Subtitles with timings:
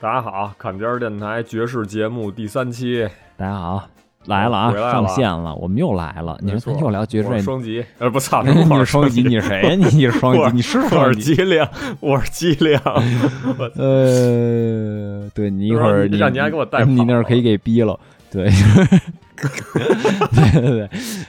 [0.00, 3.08] 大家好，侃天电台爵士节目第三期。
[3.42, 3.88] 大家好，
[4.26, 6.38] 来了啊，了上线了，我们又来了。
[6.42, 9.74] 你说又聊爵士双极，呃，不操， 你我是双极，你是谁呀？
[9.74, 11.42] 你是双我击，你是我双是机击？
[11.42, 11.66] 灵，
[11.98, 12.78] 我是机灵，
[13.74, 17.98] 呃，对你一会儿你让你还给我带你那儿可以给逼了。
[18.30, 18.44] 对，
[19.34, 20.88] 对对对，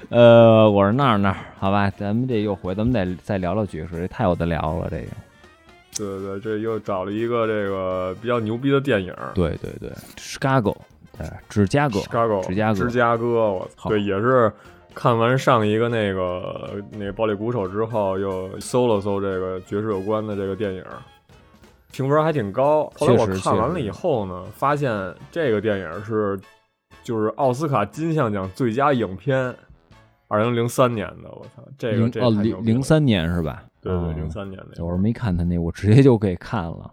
[0.09, 5.07] 呃，我是那儿那儿，好吧，咱们这又回，咱们得再聊聊爵士，这太有的聊了，这个。
[5.97, 10.75] 对对对，这又找了一个这个比较牛逼的电影，对对对，Chicago，
[11.29, 12.07] 对，芝加哥芝
[12.55, 14.52] 加哥芝加哥，我操，对，也是
[14.93, 20.83] 看完上一个那个那个暴力鼓手之后，又搜了搜这个爵士有关的这个电影。
[21.91, 24.91] 评分还挺高，后来我看完了以后呢，发现
[25.31, 26.39] 这个电影是
[27.03, 29.55] 就是奥斯卡金像奖最佳影片，
[30.27, 32.57] 二零零三年的，我操，这个这零哦太牛逼了。
[32.61, 33.63] 零零，三年是吧？
[33.79, 36.91] 对对，哦零三年的，我是没看他那，我直接就给看了，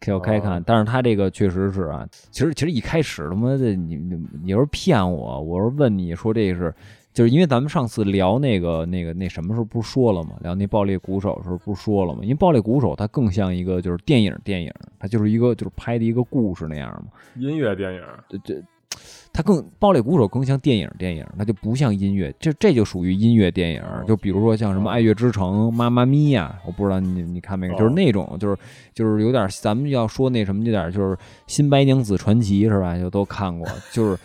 [0.00, 0.60] 给我开看。
[0.60, 6.74] 哦但是他这个确实是啊，其实其实一开始他妈的你你你要是骗我，我是问你说这是，
[7.12, 10.30] 就是因为咱们上次聊那个那个那什么时候不是说了吗？
[10.40, 12.20] 聊那暴力鼓手的时候不是说了吗？
[12.22, 17.12] 因为暴力鼓手它更像一个就是电影电影，它就是一个就是拍的一个故事那样嘛。
[17.36, 18.62] 音乐电影，这这，
[19.34, 23.82] 它更暴力鼓手更像电影电影，它就不像音乐，这这就属于音乐电影。
[24.06, 28.56] 就比如说像什么《爱乐之城》《妈妈咪呀》，我不知道你你看没有，就是那种就是
[28.94, 31.16] 就是有点咱们要说那什么，有点就是
[31.48, 32.96] 《新白娘子传奇》是吧？
[32.96, 34.16] 就都看过，就是。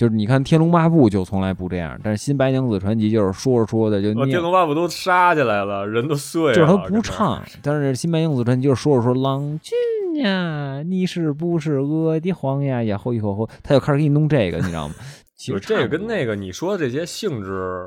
[0.00, 12.96] 就是你看《天龙八部》就从来不这样，但是《新白娘子传奇》就是说着说着就我天龙八部都杀起来了，人都碎了，就是他不唱， 但是《新白娘子传奇》就是说着说郎君呀，你是不是我的皇呀呀？
[12.96, 14.94] 后一口后，他就开始给你弄这个，你知道吗？
[15.36, 17.86] 其实就这个跟那个你说的这些性质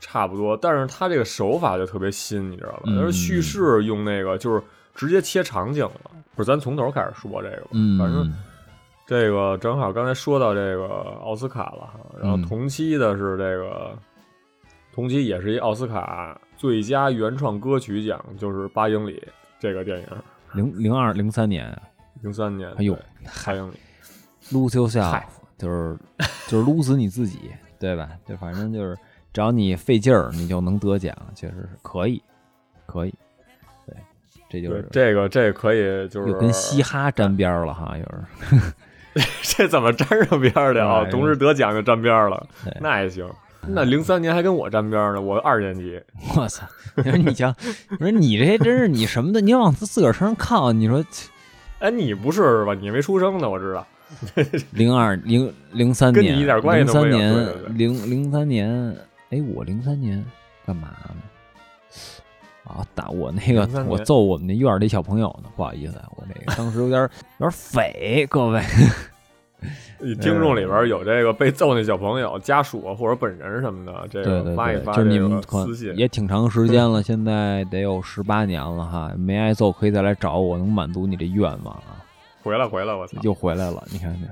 [0.00, 2.82] 差不多，但是他这个手法就特别新，你知道吧？
[2.86, 4.60] 嗯他是叙事用那个就是
[4.96, 6.44] 直接切场景了，不是？
[6.48, 8.32] 咱从头开始说这个吧，嗯，反正
[9.06, 10.86] 这个正好刚才说到这个
[11.22, 11.88] 奥斯卡了，
[12.20, 12.42] 然后嗯。
[12.42, 13.96] 同期的是这个，
[14.92, 19.22] 同期也是一奥斯卡最佳原创歌曲奖，就是八英里
[19.60, 20.06] 这个电影，
[20.54, 21.70] 零零二零三年
[22.22, 23.02] 零三年，哎呦对
[23.46, 23.76] 八英里
[24.50, 25.22] ，，lose yourself
[25.56, 25.96] 就是
[26.48, 28.10] 就是撸死你自己，对吧？
[28.26, 28.98] 就反正就是
[29.32, 32.20] 只要你费劲儿，你就能得奖，确实是可以，
[32.86, 33.14] 可以，
[33.86, 33.96] 对，
[34.48, 38.72] 这就是这个这个可以就是又跟嘻哈沾边儿了哈，有时
[39.42, 41.02] 这怎么沾上边儿的啊？
[41.04, 42.46] 哎同时得奖就沾边儿了，
[42.80, 43.28] 那也行。
[43.68, 46.00] 那零三年还跟我沾边儿呢，我二年级。
[46.36, 46.64] 我操！
[46.96, 47.52] 你说你瞧，
[47.90, 51.04] 我说你这真是你什么的，你往自个儿身上靠，你说
[51.80, 52.74] 哎，你不是吧？
[52.74, 53.84] 你没出生呢，我知道。
[54.70, 58.96] 零二零零三跟你年，一点关系都没有零零三年，
[59.30, 60.24] 哎，我零三年
[60.64, 61.16] 干嘛呢？
[62.66, 67.00] 啊，打我那个我揍我们那院儿里小朋友呢，不好意思，啊，我那个当时有点
[67.38, 68.60] 有点匪，各位，
[70.00, 75.96] 你听众里边有这个被揍那小朋友家属或者本人什么的，这个发一发，就是你们可私信。
[75.96, 82.04] 也挺长时间了，现在得有十八年了哈，没挨揍可以再来找我，能满足你这愿望啊，
[82.42, 83.18] 回来回来，我操！
[83.22, 84.22] 又回来了，你看看。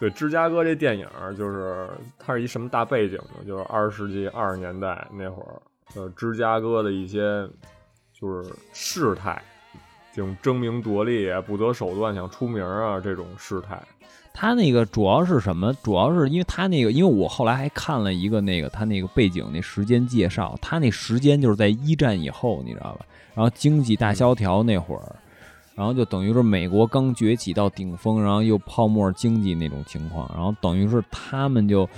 [0.00, 1.88] 对芝加哥这电影，就是
[2.20, 3.44] 它是一什么大背景呢？
[3.44, 5.58] 就是二十世纪二十年代那会儿，
[5.96, 7.44] 呃，芝加哥的一些
[8.20, 9.40] 就是事态，
[10.14, 13.80] 这种争名夺利啊、不择手段想出名啊这种事态。
[14.34, 15.72] 他那个主要是什么？
[15.82, 23.06] 主要是因为他那个，因为我后来还看了一个那个他那个背景那时间介绍，他那时间就是在一战以后，你知道吧？
[23.34, 25.16] 然后经济大萧条那会儿，
[25.74, 31.88] 然后就等于是美国刚崛起到顶峰，然后又泡沫经济那种情况，然后等于是他们就，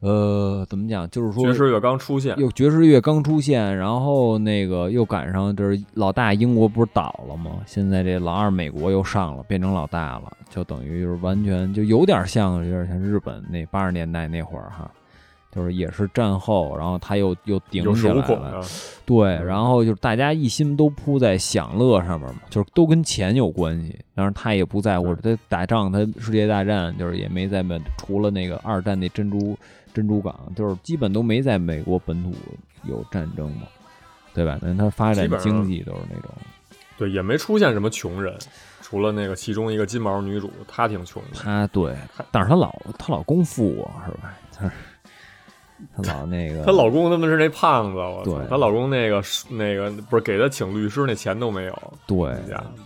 [0.00, 1.10] 呃，怎么讲？
[1.10, 7.50] 就是说爵士乐刚出现，又爵士乐刚出现，然后那个又赶上就是老大英国不是倒了吗？
[7.66, 14.88] 现在这老二美国又上了，变成老大了，就等于就是完全就有点像，有点像日本那八十年代那会儿哈，
[15.50, 18.62] 就是也是战后，然后他又又顶起来了，
[19.04, 23.98] 对，嗯然后就是大家一心都扑在享乐上面嘛，就是都跟钱有关系。
[24.14, 29.56] 但是他也不在乎，他打仗，他世界大战就是也没在美，除了那个二战那珍珠
[29.98, 32.32] 珍珠港，就是基本都没在美国本土
[32.84, 33.62] 有战争嘛，
[34.32, 34.56] 对吧？
[34.62, 36.30] 那他发展经济都是那种，
[36.96, 38.32] 对，也没出现什么穷人，
[38.80, 41.40] 除了那个其中一个金毛女主，她挺穷的。
[41.40, 41.96] 她对，
[42.30, 44.34] 但是她老她老公富啊，是吧？
[44.52, 44.70] 她
[45.96, 52.16] 她老那个，她老公他们是那胖子，我操对她老公那个那个不是给她请律师那钱都没有，对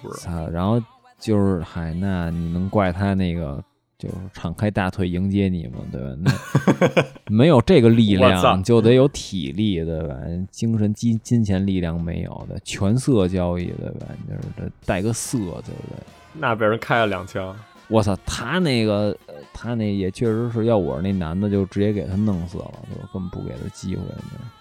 [0.00, 0.82] 不是操，然后
[1.18, 3.62] 就是嗨，那你能怪她那个？
[4.02, 6.08] 就是敞开大腿迎接你嘛，对吧？
[6.18, 10.16] 那 没有这个力量，就得有体力，对吧？
[10.50, 14.06] 精神金金钱力量没有的，全色交易，对吧？
[14.28, 16.02] 就是这带个色，对不对？
[16.32, 17.54] 那被人开了两枪。
[17.86, 24.02] 我操，他那个，呃他那也确实是要我是那男的，就直接给他弄死了，就根本不给他机会。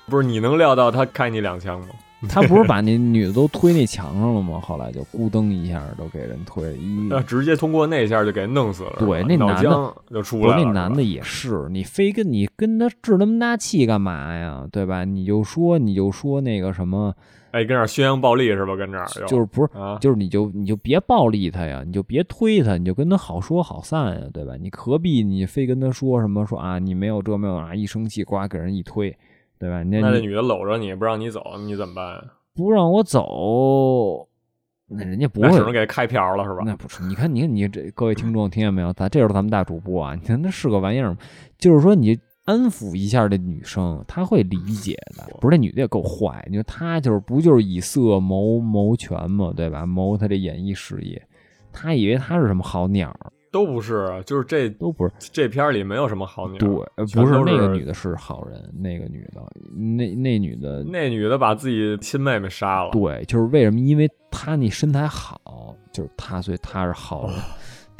[0.05, 1.87] 不是你能料到他开你两枪吗？
[2.29, 4.59] 他不是把那女的都推那墙上了吗？
[4.59, 8.95] 后来就咕噔一下都给人推，一那直接通过那一下就给弄死了。
[8.99, 10.63] 对那男的就出来了。
[10.63, 14.67] 那男的也是，你非跟你跟他置那么大气干嘛呀？
[14.71, 15.03] 对吧？
[15.03, 17.13] 你就说你就说那个什么，
[17.51, 18.75] 哎，跟这儿宣扬暴力是吧？
[18.75, 24.53] 跟这儿就是不是啊，就是你就你就别暴力他呀，你就别推他，你就跟他好说好散呀，对吧？
[24.59, 26.77] 你何必你非跟他说什么说啊？
[26.77, 27.73] 你没有这没有啊？
[27.73, 29.15] 一生气呱给人一推，
[29.61, 29.83] 对吧？
[29.83, 32.23] 那那女的搂着你不让你走，你怎么办呀？
[32.55, 34.27] 不让我走，
[34.87, 36.63] 那人家不会那只能给开瓢了是吧？
[36.65, 38.91] 那不是，你看，你看，你这各位听众听见没有？
[38.91, 41.17] 咱这是咱们大主播啊，你看那是个玩意儿吗，
[41.59, 45.23] 就是说你安抚一下这女生，她会理解的。
[45.39, 49.85] 不是，这女的也够坏，你说她就是不就是以色谋谋权嘛，对吧？
[49.85, 51.21] 谋她这演艺事业，
[51.71, 55.11] 她以为她是什么好鸟儿，都不是，就是这都不是。
[55.19, 56.57] 这片儿里没有什么好鸟。
[56.57, 59.41] 对，呃不是那个女的是好人，那个女的，
[59.75, 62.91] 那那女的那女的把自己亲妹妹杀了。
[62.91, 63.79] 对，就是为什么？
[63.79, 67.35] 因为她那身材好，就是她，所以她是好人。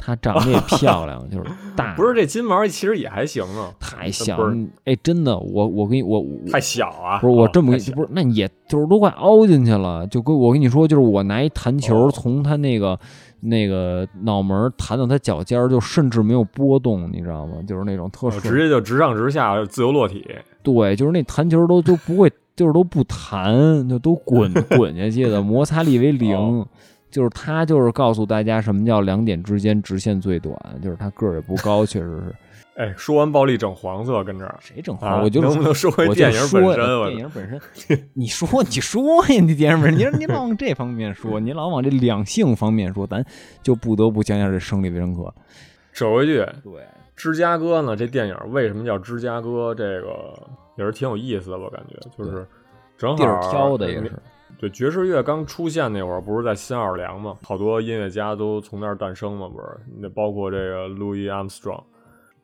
[0.04, 7.20] 她长得也漂亮，就是大，不是这金毛其实也还行啊，太像不是哎，真的，我我跟你我我太小啊。
[7.20, 12.98] 不是我这么跟你不是，那也就是都快凹进去了，就跟我跟你说，就是我拿一弹球哦从他那个
[13.44, 17.56] 那个脑门儿弹到他脚尖儿，就甚至没有波动，你知道吗？
[17.66, 20.24] 就是那种特殊，直接就直上直下，自由落体。
[20.62, 26.36] 对，就是那弹球都都不会，就是都不弹，就都滚 滚下去的，摩擦力为零。
[26.36, 26.66] 哦
[27.10, 32.34] 就是他，就是告诉大家什么叫两点之间直线最短，就是他个儿也不高，确实是。
[32.74, 35.22] 哎，说完暴力整黄色，跟这儿谁整啊，话？
[35.22, 37.00] 我就能不能说回电影本身？
[37.00, 37.60] 我电影本身，
[38.14, 43.22] 你说你说呀，你电影本身，你说你老往这方面说，你老往这两性方面说，咱
[43.62, 45.32] 就不得不讲讲这生理卫生课。
[45.92, 46.82] 扯回去，对，
[47.14, 49.74] 芝加哥呢，这电影为什么叫芝加哥？
[49.74, 50.32] 这个
[50.78, 52.46] 也是挺有意思的，我感觉就是
[52.96, 54.10] 正好地儿挑的也是。
[54.58, 59.66] 对，爵士乐刚出现那会儿，不是在新奥尔良吗，好多音乐家都从那儿诞生嘛，不是？
[59.98, 61.82] 那包括这个 Louis Armstrong，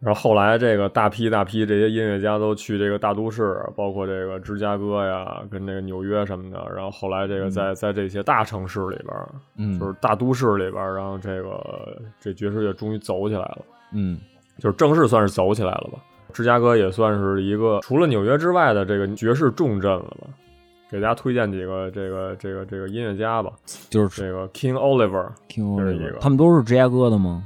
[0.00, 6.70] 然后后来这个大批大批这些音乐家都去这个大都市，包括这个芝加哥呀，跟这个纽约什么的。
[6.72, 9.08] 然后后来这个在、在这些大城市里边，
[9.56, 13.58] 嗯，就是大都市里边，然后这个这爵士乐终于走起来了。
[13.92, 14.20] 嗯，
[14.58, 15.98] 就是正式算是走起来了吧。
[16.32, 20.28] 芝加哥也算是一个除了纽约之外的这个爵士重镇了吧。
[20.90, 23.52] 给大家推荐几个这个这个这个音乐家吧，
[23.90, 27.44] 就是这个 King Oliver，King Oliver，他们都是芝加哥的吗？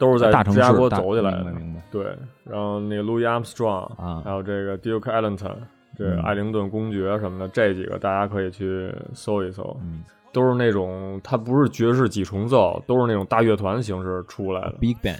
[0.00, 1.80] 都是在大城市芝加哥走起来的明白。
[1.90, 2.04] 对，
[2.42, 5.56] 然后那个 Louis Armstrong 啊还有这个 Duke Ellington，
[5.96, 14.76] 这艾灵顿公爵什么的，这几个大家可以去搜一搜，嗯都是那种它不是爵士几重奏，都是那种大乐团形式出来的。
[14.80, 15.18] ，Big Band。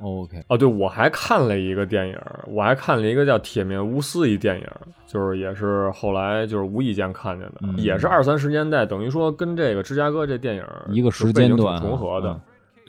[0.00, 4.66] OK，哦，对，我还看了一个电影，我还看了一个叫《铁面无私》一电影，
[5.06, 12.30] 就是也是后来就是无意间看见的，嗯也是二三十年代，等于说跟这个芝加哥这电影一个时间段啊重合的。
[12.30, 12.40] 嗯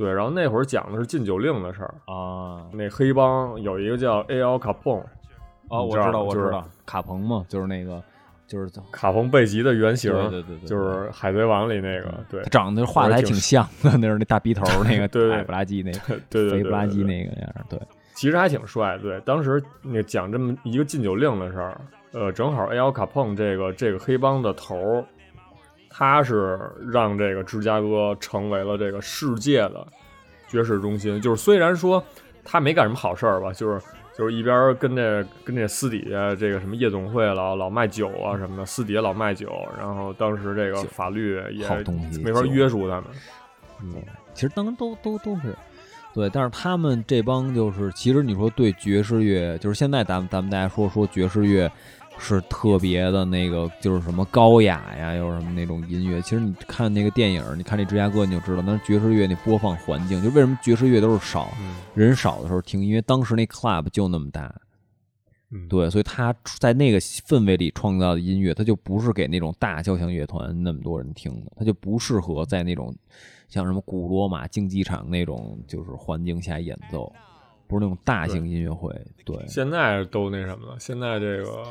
[0.01, 4.57] 对，然后那会儿讲的是禁酒令的事儿，啊，那黑帮有一个叫 A.L.
[4.57, 4.99] 卡彭，
[5.69, 8.01] 哦，我知道，我知道，卡彭嘛，就是那个，
[8.47, 17.79] 就是卡彭贝吉的原型，对对对对，就是《海贼王》里那个，对他长得画的还挺像的，那是那大鼻头那个对对矮不拉几那个对对不拉几那个样，对，
[18.15, 18.97] 其实还挺帅。
[18.97, 21.79] 对，当时那讲这么一个禁酒令的事儿，
[22.13, 22.91] 呃，正好 A.L.
[22.91, 25.05] 卡彭这个这个黑帮的头儿，
[25.91, 26.57] 他是
[26.91, 29.85] 让这个芝加哥成为了这个世界的
[30.47, 31.19] 爵士中心。
[31.19, 32.01] 就是虽然说
[32.43, 33.79] 他没干什么好事儿吧，就是
[34.17, 41.67] 就是一边儿跟这跟这私底下这个什么夜总会老老卖酒啊什么的，私底下老卖酒，然后当时这个法律也
[42.23, 43.05] 没法约束他们。
[43.83, 43.95] 嗯，
[44.33, 45.55] 其实当然都都都是。
[46.13, 51.71] 对，但是他们这帮就是，其实你说对爵士乐，就是现在咱们咱们大家说说爵士乐
[52.17, 56.21] 是特别的那个，就是什么高雅呀，又是什么那种音乐。
[56.21, 64.53] 其实你看那个电影，你看这芝加哥，你就知道，那爵士乐那播放环境，就为什么爵士乐都是少嗯人少的时候听，因为当时那 club 就那么大，
[65.49, 72.95] 嗯，对，所以他在那个氛围里创造的音乐，他就不是给那种大交响乐团那么多人听的，他就不适合在那种
[73.49, 77.11] 像什么古罗马竞技场那种就是环境下演奏，
[77.67, 78.93] 不是那种大型音乐会。
[79.25, 81.65] 对，现在都那什么了，现在这个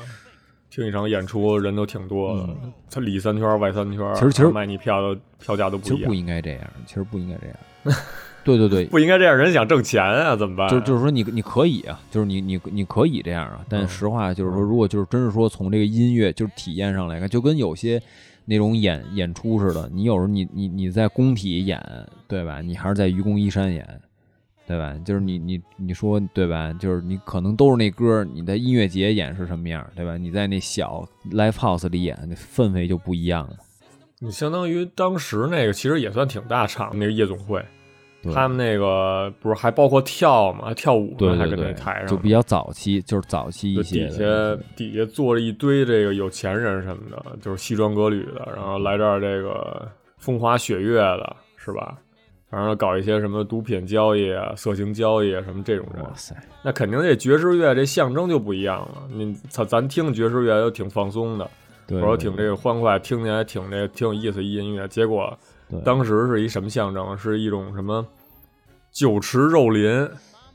[0.70, 2.48] 听一场演出人都挺多的，
[2.90, 5.96] 他里三圈外三圈，嗯其实其实卖你票的票价都不一样。
[5.96, 7.96] 其实不，应该这样，其实不应该这样。
[8.42, 10.68] 对对对， 不应该这样，人想挣钱啊，怎么办？
[10.68, 13.88] 就就是说你你可以啊，就是你你你可以这样啊，但嗯。
[13.88, 18.00] 实话就是说，如果就是真是说从这个音乐就是体验上来看，就跟有些
[18.44, 21.78] 那种演演出似的，你有时候你你你在工体演，
[22.28, 22.60] 对吧？
[22.62, 24.00] 你还是在愚公移山演，
[24.70, 24.94] 对吧？
[25.04, 26.72] 就是你你你说对吧？
[26.74, 30.16] 就是你可能都是那歌，你在音乐节演是什么样，对吧？
[30.16, 33.56] 你在那小 live house 里演，那氛围就不一样了。
[34.20, 37.60] 你相当于当时那个其实也算挺大场那个夜总会，
[38.32, 44.24] 他们那个不是还包括跳嘛，还跳舞呢，还跟那台上，就比较早期，就是早期一些底下
[44.76, 51.98] 底下坐着一堆这个有钱人什么的，就是西装革履的，然后来这儿这个风花雪月的，是吧？
[52.50, 59.02] 然后搞一些什么毒品交易啊、色情交易啊什么这种人哇，塞，那肯定这爵士乐这象征就不一样了。
[59.08, 61.48] 你操，咱听爵士乐都挺放松的，
[61.88, 64.88] 或者挺这个欢快，听起来挺这个挺有意思一音乐。
[64.88, 65.32] 结果
[65.84, 67.16] 当时是一什么象征？
[67.16, 68.04] 是一种什么
[68.90, 70.08] 酒池肉林，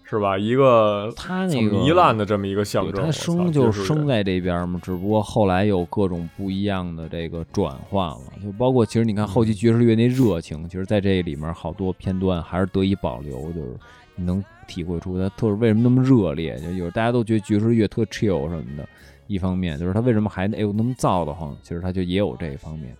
[0.07, 0.37] 是吧？
[0.37, 3.05] 一个他那个糜烂的这么一个象，征。
[3.05, 13.75] 他生就生在这边嘛，只不过后来有各种不一样的这个转换了，就包括其实你看后期爵士乐那热情，其实在这里面好多片段还是得以保留，就是
[14.15, 18.87] 你能体会出它特为什么那么热烈，就有大家都觉得爵士乐特 chill 什么的，
[19.25, 22.95] 一方面就是他为什么还哎呦那么燥的慌，其实他就也有这一方面，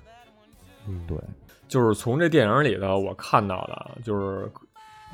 [0.87, 1.15] 嗯对，
[1.67, 4.49] 就是从这电影里头我看到的，就是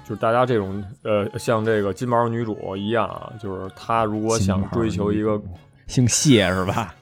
[0.03, 5.41] 就是大家这种呃，像这个金毛女主一样啊，就是她如果想追求一个
[5.87, 6.93] 姓谢是吧？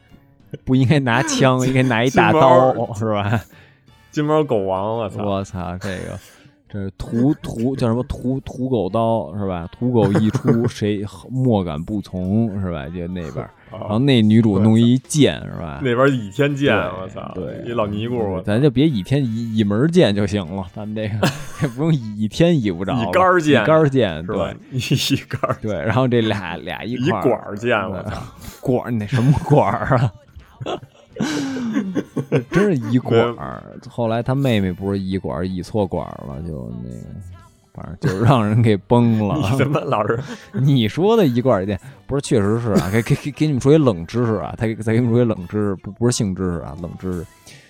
[0.64, 3.40] 不应该拿枪， 应该拿一大刀是吧？
[4.10, 6.18] 金毛狗王，我操，我操，这个
[6.68, 9.68] 这是土土叫什么屠屠狗刀是吧？
[9.70, 12.86] 屠狗一出，谁莫敢不从是吧？
[12.86, 15.80] 就那边儿，然后啊、那女主弄一剑是吧？
[15.82, 21.28] 那边倚天剑，我操，对，一老尼姑，咱就别倚天倚倚门剑就行了，咱们这个
[21.62, 24.54] 也不用倚天倚不着，倚杆儿剑倚杆儿剑是吧？
[24.70, 24.78] 对？
[24.78, 27.22] 一杆儿对，然后这俩俩一一块儿。
[27.22, 28.22] 管儿剑，我操，
[28.60, 30.12] 管儿那什么管儿啊？
[32.50, 33.62] 真是一管儿。
[33.90, 37.06] 后来他妹妹不是一管儿一错管儿了，就那个，
[37.78, 39.36] 反正就是让人给崩了。
[39.36, 40.18] 你怎么老是
[40.60, 47.26] 你说的一罐儿店不是，确实是啊，给给给给你们说一冷知识啊，再再给你们说一冷知识，不不是性知识啊，冷知识，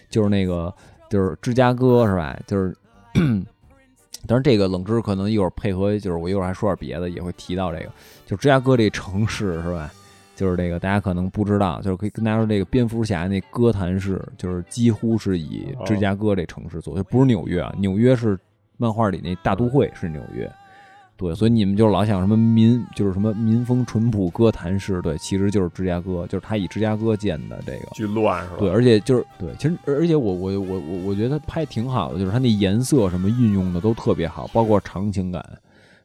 [0.08, 0.72] 就是那个
[1.10, 2.38] 就是芝加哥是吧？
[2.46, 2.74] 就是，
[4.26, 7.90] 当然这个冷知识可能一会儿配合，就是我一会儿还说点别的，也会提到这个，
[8.26, 9.90] 就芝加哥这城市是吧？
[10.34, 18.38] 就是这个大家可能不知道，就是可以跟大家说，这个蝙蝠侠那哥谭市，就是几乎是以芝加哥这城市作为不是纽约啊，纽约是
[18.78, 20.50] 漫画里那大都会是纽约。
[21.16, 28.56] 对，所以你们就老想什么民，就是什么民风淳朴哥谭市，对，其实就是芝加哥，就是他以芝加哥建的这个，巨乱是吧？
[28.60, 35.44] 对，而且就是对，其实而且我我我我我觉得他拍挺好的，就是他那颜色什么运用的都特别好，包括场景感。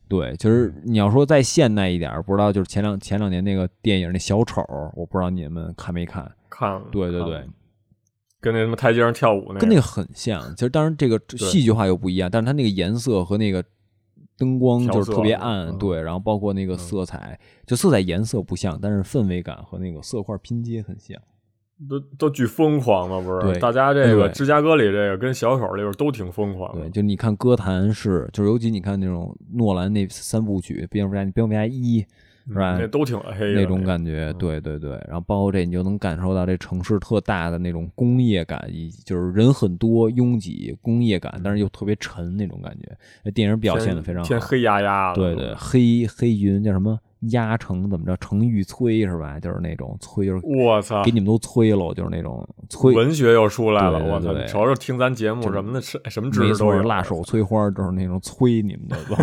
[0.08, 4.64] 对，其实你要说再现代一点，不知道就是前两前两年那个电影那小丑，
[4.96, 6.30] 我不知道你们看没看？
[6.50, 7.44] 看了，对对对
[8.44, 10.40] 跟那什么台阶上跳舞那跟那个很像。
[10.56, 13.64] 其实当然这个戏剧化又不一样，但是它那个颜色和那个
[14.38, 21.18] 灯光就是特别暗，对，然后包括那个色彩，就色彩颜色不像，但是氛围感和那个色块拼接很像。
[21.90, 23.60] 都都巨疯狂嘛，不对是？
[23.60, 32.02] 大家这个对芝加哥里这个跟小丑里边都挺疯狂对，的，就你看歌坛是，就是尤其你看那种诺兰那三部曲《蝙蝠侠》《蝙蝠侠一》
[32.48, 32.78] 是吧？
[32.78, 42.90] 嗯那都挺黑的那种感觉，对对对，然后包括这，你就能感受到这城市特大的那种工业感，以及就是人很多、拥挤、工业感，但是又特别沉那种感觉。
[43.24, 47.00] 那电影表现的非常好，天黑压压的，对对，黑黑云叫什么
[47.32, 48.18] 压成怎么着？
[48.18, 49.40] 成玉摧是吧？
[49.40, 52.94] 就是那种摧，就是我操给，你们都摧了，就是那种摧。
[52.94, 54.34] 文学又出来了，我操！
[54.48, 56.82] 瞅瞅听咱节目什么的，什什么知识都是。
[56.82, 59.16] 辣手摧花就是那种摧你们的都，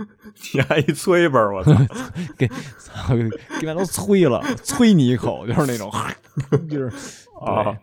[0.54, 1.72] 你还一催吧儿，我操！
[2.36, 2.46] 给
[2.78, 3.28] 操给
[3.60, 5.90] 给们都催了，催你一口，就是那种，
[6.68, 6.86] 就是
[7.40, 7.76] 啊，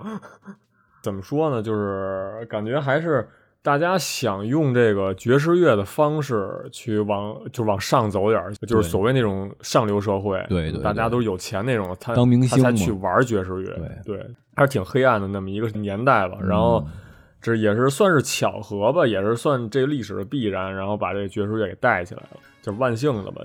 [1.02, 1.62] 怎么说呢？
[1.62, 3.28] 就是感觉还是
[3.62, 13.74] 大家想用这个爵士乐的方式去往就往上走点儿，就是所谓那种上流社会，对对对大家都是有钱那种，他当明星他才去玩爵士乐，
[14.06, 16.38] 对对，还是挺黑暗的那么一个年代吧。
[16.42, 16.94] 然后嗯
[17.42, 23.42] 这也是算是巧合吧，也是算这历史的必然，然后把这个爵士乐给带起来了，就万幸了吧。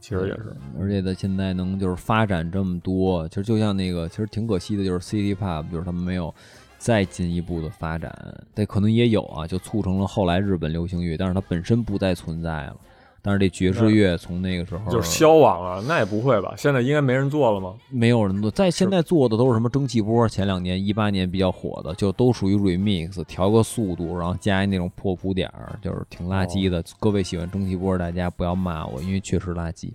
[0.00, 0.56] 其实也是。
[0.80, 6.34] 而且它现在能就是发展这么多，其实就像那个，其实挺可惜的，就是 City Pop，就是他们没有
[6.78, 8.12] 再进一步的发展。
[8.54, 12.76] 但可能也有啊，就促成了后来日本流行乐，但是它本身不再存在了。
[13.22, 16.54] 但是这爵士乐从那个时候就是消亡了，那也不会吧？
[16.56, 17.74] 现在应该没人做了吗？
[17.90, 20.26] 没有人做，在现在做的都是什么蒸汽波？
[20.28, 26.82] 前两年一八年比较火的，就都属于 remix，调个速度，然后加一那种破鼓点儿，就是挺垃圾的。
[26.98, 29.90] 各位喜欢蒸汽波，大家不要骂我，因为确实垃圾。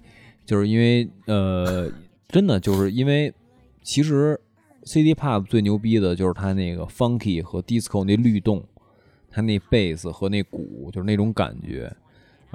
[0.45, 1.91] 就是因为呃，
[2.27, 3.33] 真的就是因为
[3.81, 4.39] 其实
[4.83, 8.63] CD pop 最牛逼的就是它那个 funky 和 disco 那律动，
[9.31, 11.91] 它那贝斯和那鼓就是那种感觉。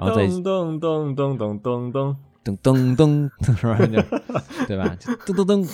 [0.01, 3.77] 然后再咚咚咚咚咚咚噔噔噔噔，是吧？
[3.77, 3.95] 就
[4.65, 4.97] 对吧？
[4.99, 5.67] 噔噔噔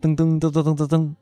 [0.00, 1.14] 噔噔噔噔噔噔噔。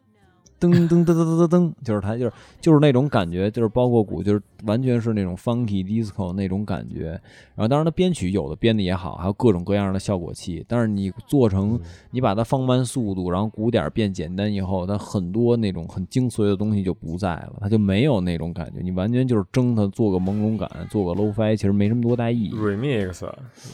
[0.61, 7.19] 噔噔噔噔噔噔噔，就是它，就是就是那种感觉，就是包括鼓，就是完全是那种 funky disco 那种感觉。
[7.55, 10.63] 然后当然它编曲有的编的也好，还有各种各样的效果器。
[10.69, 18.81] 但是你做成，你把它放慢速度，然后鼓点变简单以后，它很多那种很精髓的东西就不在了，它就没有那种感觉。
[18.83, 22.55] 你完全就是蒸它，做个朦胧感，做个 low fi，其实没什么多大意义。
[22.55, 23.27] remix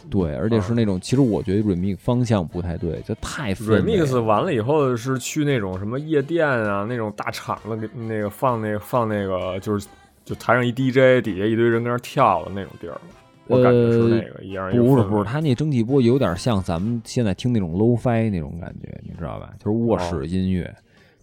[0.08, 6.75] 对，而且是那种，其实我觉得 remix 方向不太对，就太 remix 完了以后是去那种什么夜店啊。
[6.76, 9.88] 啊，那种大场子给那个放那个放那个，就是
[10.24, 13.00] 就台上一 DJ，底下一堆人跟那跳的那种地儿，
[13.46, 14.70] 我感觉是那个一样。
[14.72, 19.52] 不是不是，他那蒸汽波有点像咱们现在听那种 low fi 那种感觉，你知道吧？
[19.58, 20.74] 就是卧室音乐，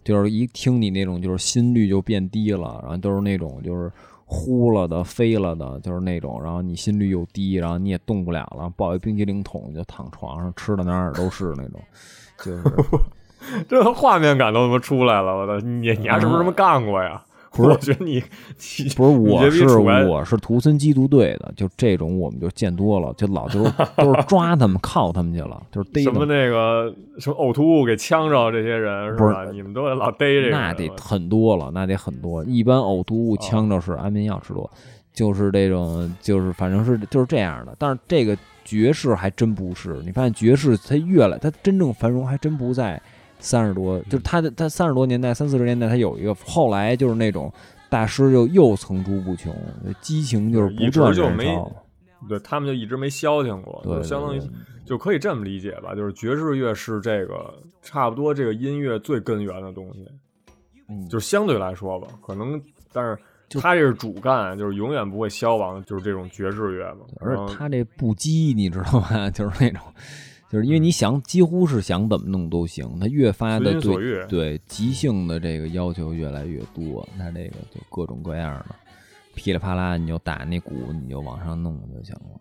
[0.04, 3.92] 就是一听你那种就是心率就变低了，然后都是那种就是
[4.26, 11.82] 呼了的、飞了的，就是那种，然后你心率又低，然后你也动不了了，抱一冰激凌桶就躺床上吃的哪儿都是那种，
[12.38, 12.64] 就是。
[13.70, 15.36] 这画面感都他妈出来了！
[15.36, 17.22] 我的，你你还是不是这么干过呀？
[17.56, 18.20] 不是， 我觉得你
[18.98, 19.68] 不是，我是
[20.08, 29.46] 我是图森缉毒队的，就这种我们就见多了，就老就是都是抓他们、铐他们去了，就是逮什么那个什么呕吐物给呛着这些人是吧？
[29.52, 32.44] 你们都得老逮这个，那得很多了，那得很多。
[32.46, 34.68] 一般呕吐物呛着是安眠药吃多，
[35.14, 37.76] 就是这种，就是反正是就是这样的。
[37.78, 43.00] 但是这个爵士还真不是，你发现爵士它越来它真正繁荣还真不在。
[43.44, 47.52] 三十多，就是他的他三十多年代三四十年代，他有一个，后来就是那种
[47.90, 49.54] 大师就又层出不穷，
[50.00, 51.72] 激情就是不断燃烧。
[52.30, 54.42] 对他们就一直没消停过，就相当于
[54.86, 60.08] 就可以这么理解吧，就是爵士乐是这个差不多这个音乐最根源的东西，
[60.88, 62.60] 嗯，就是相对来说吧，可能
[62.94, 67.02] 但是他这是主干，就是永远不会消亡，就是这种爵士乐嘛。
[67.20, 69.30] 而他这不羁，你知道吗？
[69.32, 69.82] 就是那种。
[70.54, 72.88] 就是因为你想，几乎是想怎么弄都行。
[73.00, 78.76] 他越发的对对即兴的这个要求越来越多，他这个就各种各样的
[79.34, 82.40] 噼里啪啦，你就打那鼓，你就往上弄就行了。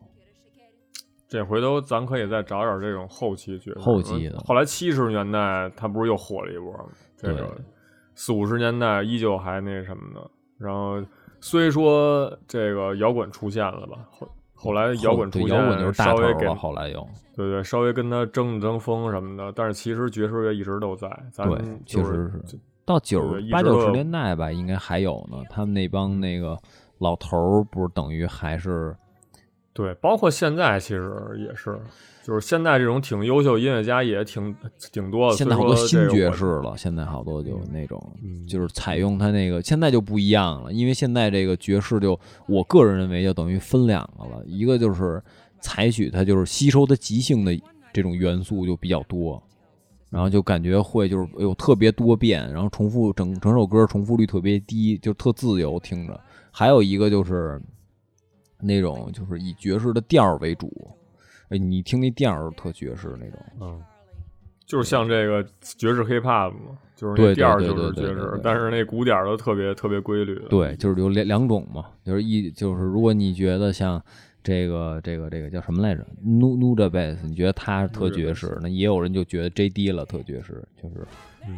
[1.27, 3.81] 这回头咱可以再找找这种后期角色。
[3.81, 6.91] 后期的，后来七十年代他不是又火了一波吗？
[7.17, 7.59] 这个
[8.15, 10.21] 四五十年代依旧还那什么呢？
[10.59, 11.03] 然后
[11.41, 14.07] 虽说这个摇滚出现了吧。
[14.63, 17.05] 后来摇滚出现，摇滚就是稍微给后来有，
[17.37, 21.09] 对对，稍微跟他争争风什么的，但是其实爵士乐一直都在。
[21.37, 25.39] 对，确实是到九八九十年代吧，应该还有呢。
[25.51, 26.57] 他们那帮那个
[26.99, 28.95] 老头儿，不是等于还是
[29.73, 31.79] 对，包括现在其实也是。
[32.23, 34.55] 就是现在这种挺优秀音乐家也挺
[34.93, 38.01] 挺多的，现在好多新爵士了，现在好多就那种，
[38.49, 45.21] 就是采用他那个，现在就不一样了，因为现在这个爵士就我个人认为就等于分两个了，一个就是
[45.61, 47.61] 采取它就是吸收它即兴的
[47.93, 49.43] 这种元素就比较多，
[50.09, 56.21] 然后就感觉会就是有特别多变，然后重复整整首歌重复率特别低，就特自由听着，
[56.53, 57.61] 还有一个就是
[58.61, 60.71] 那种就是以爵士的调为主。
[61.53, 63.79] 哎，你听那调儿特爵士那种，嗯，
[64.65, 70.35] 就是像这个爵士 hiphop 嘛，就是那调儿就是爵士，但是那鼓点儿都特别特别规律。
[70.49, 74.03] 对，就是有两两种嘛，就是一就是如果你觉得像
[74.43, 81.07] 这个这个这个叫什么来着，nu nu 的 bass，你觉得它特爵士，那也有人就觉得 J D 了特爵士，就是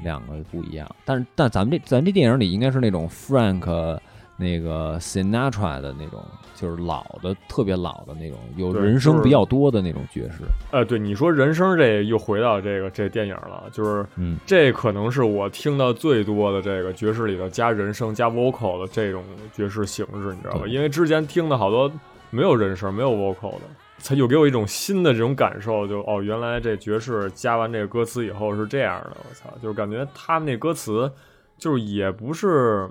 [0.03, 0.93] 两个不一样。
[1.05, 4.01] 但是但咱们这咱这电影里应该是那种 Frank。
[4.37, 6.21] 那个 Sinatra 的那种，
[6.57, 10.39] 就是老的、特别老的那种，有人声比较多的那种爵士。
[10.73, 20.67] 呃，对，你说人声，这又回到这个这电影了，就是，嗯，这可能是我听到最多的这个爵士里头加人声、加 vocal 的这种爵士形式，你知道吧？
[20.67, 21.89] 因为之前听的好多
[22.31, 23.61] 没有人声、没有 vocal 的，
[24.05, 31.09] 它又给我一种新的这种感受，就哦，原来这爵士加完这个歌词以后是这样的，我操，就是感觉他们那歌词
[31.57, 32.91] 就是也不是。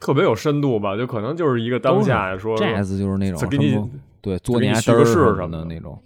[0.00, 3.78] 特别有深度吧，就可能就是一个当下说，jazz 就是那种给你
[4.20, 5.98] 对做你个事什么的那种，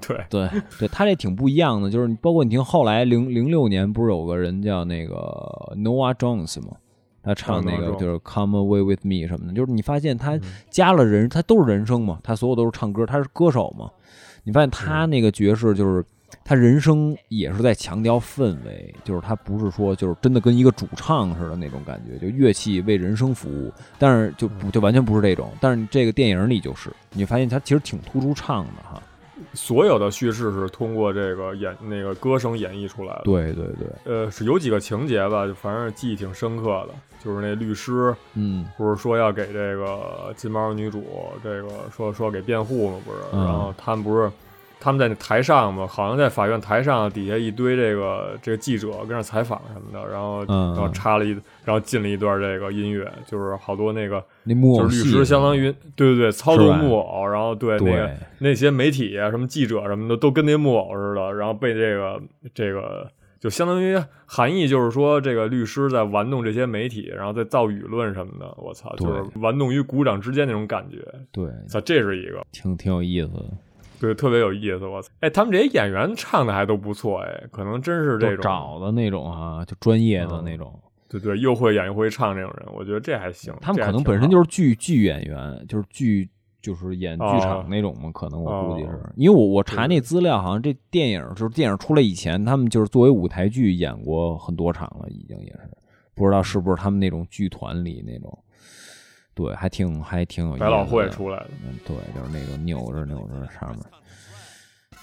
[0.00, 5.14] 对，对对，他这挺不一样的，就是包括你听后来零零六年不是有个人叫那个
[5.76, 6.76] Noah Jones 吗？
[7.22, 13.90] 他唱那个就是 Come Away with Me 什么的，就是你发现他嗯加了人，他都是人声嘛，他所有都是唱歌，他是歌手嘛。
[14.42, 16.02] 你发现他那个爵士就是
[16.44, 25.52] 他人声也是在强调氛围，就是他不是说就是真的跟一个主唱似的那种感觉，就乐器为人声服务，但是就不就完全不是这种。
[25.60, 29.02] 但是这个电影里就是，你发现他其实挺突出唱的哈。
[29.54, 33.22] 所有的叙事是通过这个演那个歌声演绎出来的。
[33.24, 41.02] 对对对，呃，是有几个情节吧，就反正记忆挺深刻的，就是那律师嗯不是说要给这个金毛女主
[41.42, 43.18] 这个说说给辩护嘛，不是？
[43.32, 44.30] 嗯然后他们不是
[44.80, 50.70] 他们在那台上嘛，好像在法院台上底下一堆这个这个记者跟那采访什么的，然后、嗯。
[50.70, 51.30] 然后插了一，
[51.64, 62.22] 然后进了一段这个音乐，就是好多那个那木偶就是律师相当于对对对操纵木偶，然后对那个对那些媒体啊什么记者什么的都跟那木偶似的，然后被这个
[62.54, 72.40] 这个就相当于含义就是说这个律师在玩弄这些媒体，然后在造舆论什么的，我操，就是玩弄于股掌之间那种感觉，对，操，这是一个。
[72.52, 73.44] 挺挺有意思的。
[74.00, 75.10] 对，特别有意思，我操！
[75.20, 80.72] 哎，他们这些演员唱的还都不错，哎，可能真是这种，找的那种啊、就专业的嗯那种。
[81.08, 83.52] 对对，又会演又会唱这种人，我觉得这还行。
[83.60, 86.28] 他们可能本身就是剧剧演员，就是剧
[86.62, 95.70] 就是演剧哦场那种嘛，可能我估计是哦，因为我我查那资料，好像这电影就是电影出来以前，他们就是作为舞台剧演过很多场了，已经也是，
[96.14, 98.38] 不知道是不是他们那种剧团里那种，
[99.34, 100.66] 对，还挺还挺有意思的。
[100.66, 103.80] 百老汇出来的，嗯，对，就是那个扭着扭着上面。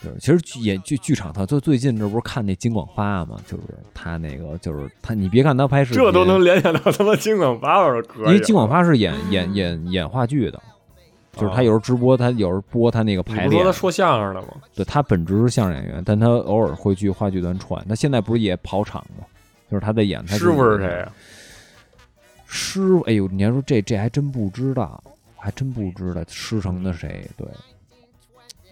[0.03, 3.63] 就是，其实剧演剧剧场，他就最近这不是看那金广发嘛，就是
[3.95, 8.27] 他那个，就是他，你别看他拍视频，这都能联想到他妈金广发，我说可以了。
[8.31, 10.61] 因为金广发是演演演演话剧的，
[11.31, 14.49] 就是他有时候直播，他有时候播他那个排练他，说相声的吗？
[14.75, 17.83] 对他本职是相声演员，但他偶尔会去话剧团串。
[17.87, 19.25] 他现在不是也跑场吗？
[19.71, 21.11] 就是他在演，他师傅是谁啊？
[22.47, 25.03] 师傅，哎呦，你还说这这还真不知道，
[25.36, 27.29] 还真不知道师承的谁。
[27.36, 27.45] 对，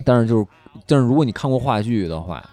[0.03, 0.47] 但是就是，
[0.87, 2.43] 但是如果你看过话剧的话，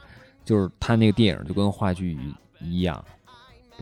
[0.44, 2.18] 就是他那个电影就跟话剧
[2.60, 3.02] 一样。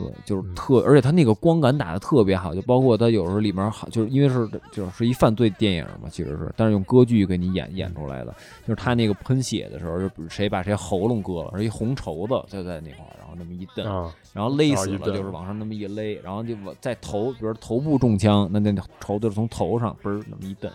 [0.01, 0.55] 对，就是嗯。
[0.55, 8.33] 特，而且他那个光感打的特别好，就包括他有时候里面好，就是因为是就是一犯罪电影嘛，其实是，但是用歌剧给你演演出来的，
[8.67, 20.71] 就是他那个喷血的时候，就谁把谁喉咙割了，是一红绸子就在那块儿，然后那么一蹬，啊，然后勒死了，就是往上那么一勒，然后就往在头，比如头部中枪，那那绸子从头上嘣儿那么一蹬，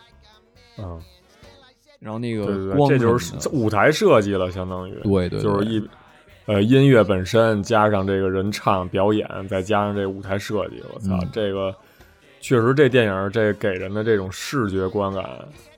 [0.84, 0.98] 啊，
[2.00, 5.88] 然后那个对对这就是舞台设计了，相当于对对，对就是一
[6.46, 11.74] 呃音乐本身加上这个人唱表演，再加上这舞台设计，我操，嗯这个
[12.40, 15.24] 确实这电影这给人的这种视觉观感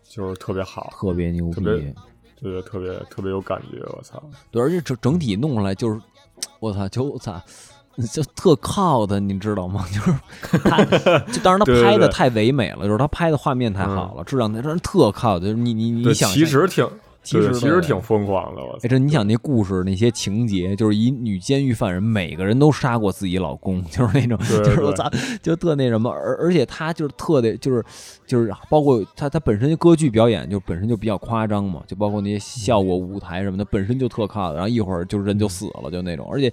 [0.04, 1.94] 就是特别好，特别牛逼特，别
[2.40, 6.00] 对，特别特别有感觉，我操，对，而且整整体弄出来就是，
[6.60, 7.40] 我操，就我操。
[8.14, 9.84] 就特靠的，你知道吗？
[9.90, 10.84] 就是他，
[11.32, 15.46] 就当然他对对对拍的太唯美了，就是他拍的画面太好了，质量那真是特靠的。
[15.46, 16.88] 就是你你你，想，其实挺，
[17.28, 25.10] 其实其实挺疯狂的，我这你想那故事那些情节，就是一女监狱犯人，每个人都杀过自己老公， 就是那种，对 对就是我操，
[25.42, 27.84] 就特那什么，而而且他就是特的，就是
[28.26, 36.50] 就是包括他他本身歌剧表演就本身就比较夸张嘛，就包括那些效果舞台什么的，本身就特靠的，然后一会儿就人就死了，就那种，而且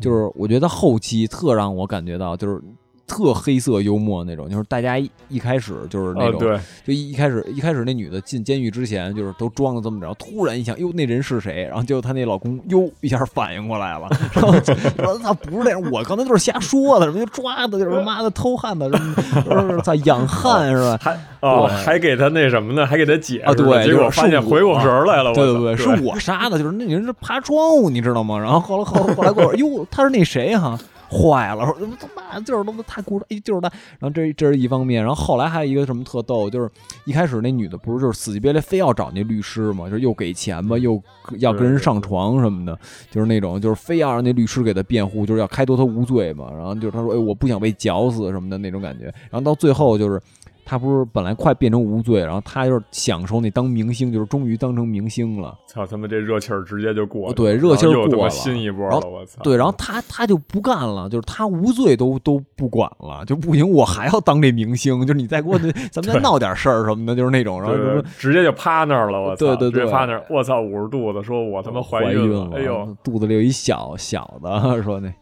[0.00, 2.60] 就是我觉得后期特让我感觉到就是。
[3.06, 11.64] 特黑色幽默那种，就是大家一一开始就是那啊，种，对，就一一开始一开始那女的进监狱之前，就是都装的这么着，突然一想，哟，那人是谁？
[11.64, 18.98] 然后结果她那老公哟一下反应过来了， 然后就说操，不是那样，我刚才就是瞎说的，什么就抓的，就是妈的偷汉子，什
[19.46, 20.98] 么就是操养汉是吧？
[21.00, 22.84] 还哦，还给他那什么呢？
[22.86, 28.38] 还给他解释啊对结果发现回过神儿来了，对我对对，操是我杀的，就是那人是爬窗户，你知道吗？
[28.38, 30.78] 然后后来后后来过会儿，哟，他是那谁哈、
[31.10, 33.68] 坏了，说他妈就是他妈太故意，哎，就是他。
[33.98, 36.70] 然后这这是一方面，然后后来还有一个什么特逗，就是
[37.04, 41.02] 一开始那女的不是就是死乞白赖非要找那律师嘛，就是又给钱嘛，又
[41.38, 42.78] 要跟人上床什么的，
[43.10, 46.50] 就是那种就是非要让那律师给他辩护，就是要开脱他无罪嘛。
[46.52, 49.04] 然后就是他说，哎，我不想被绞死什么的那种感觉。
[49.04, 50.20] 然后到最后就是。
[50.68, 55.56] 他不是本来快变成无罪，然后他就是享受那当明星，就是终于当成明星了。
[55.68, 59.40] 操他妈这热气儿直接就过去了，对热气儿过了新一波了，我操！
[59.44, 65.56] 对，然后他他就不干了，就是他无罪都都不管了，就不行，我还要当这明星，就是你再给我
[65.92, 69.54] 咱们再闹点事儿什么的，就是那种，然后直接就趴那儿了，我操！
[69.54, 75.12] 对对对趴那儿，我操，捂着肚子说：“我他妈怀孕了，哎呦，，肚子里有一小小的， 说那。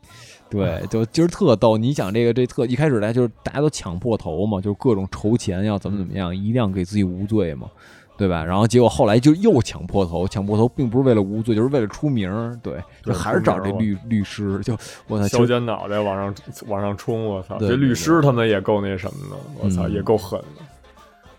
[0.55, 1.77] 对， 就今儿特逗。
[1.77, 7.69] 你想这个这特一开始来就是大家都抢破头嘛，就是各种筹钱要怎么怎么样，一定要给自己无罪嘛。
[8.17, 8.45] 对吧？
[8.45, 14.73] 然后结果后来就又抢破头，抢破头并不是为了无罪，就是为了出名儿，对，就还是找这律律师，就
[15.09, 16.33] 我操，削尖脑袋往上
[16.69, 17.59] 往上冲，我操！
[17.59, 20.63] 这律师他们也够那什么的，我操，嗯也够狠的。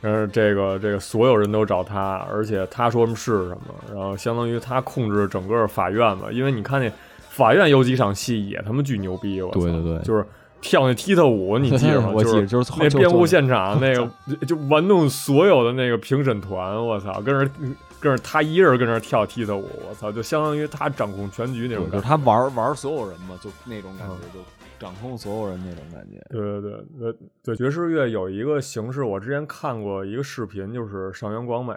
[0.02, 6.30] 但是这个这个所有人都找他，而且他说什么是什么，然后相当于他控制整个法院嘛。
[6.30, 6.92] 因为你看那
[7.36, 9.60] 法院有几场戏也他妈巨牛逼，我操！
[9.60, 10.26] 对对对就是
[10.62, 12.12] 跳那踢踏舞，你记着吗？
[12.16, 14.10] 我记着就就是就那辩护现场 那个
[14.46, 17.52] 就玩弄所有的那个评审团，我操，跟着
[18.00, 21.98] 跟着他一人跟着跳踢踏舞，我操，就相当于他掌控全局那种感觉。
[21.98, 24.40] 就是他玩玩所有人嘛，就那种感觉，嗯就
[24.80, 26.26] 掌控所有人那种感觉。
[26.30, 31.74] 对对对对对，爵士乐有一个形式，我之前看过一个视频，就是上原广美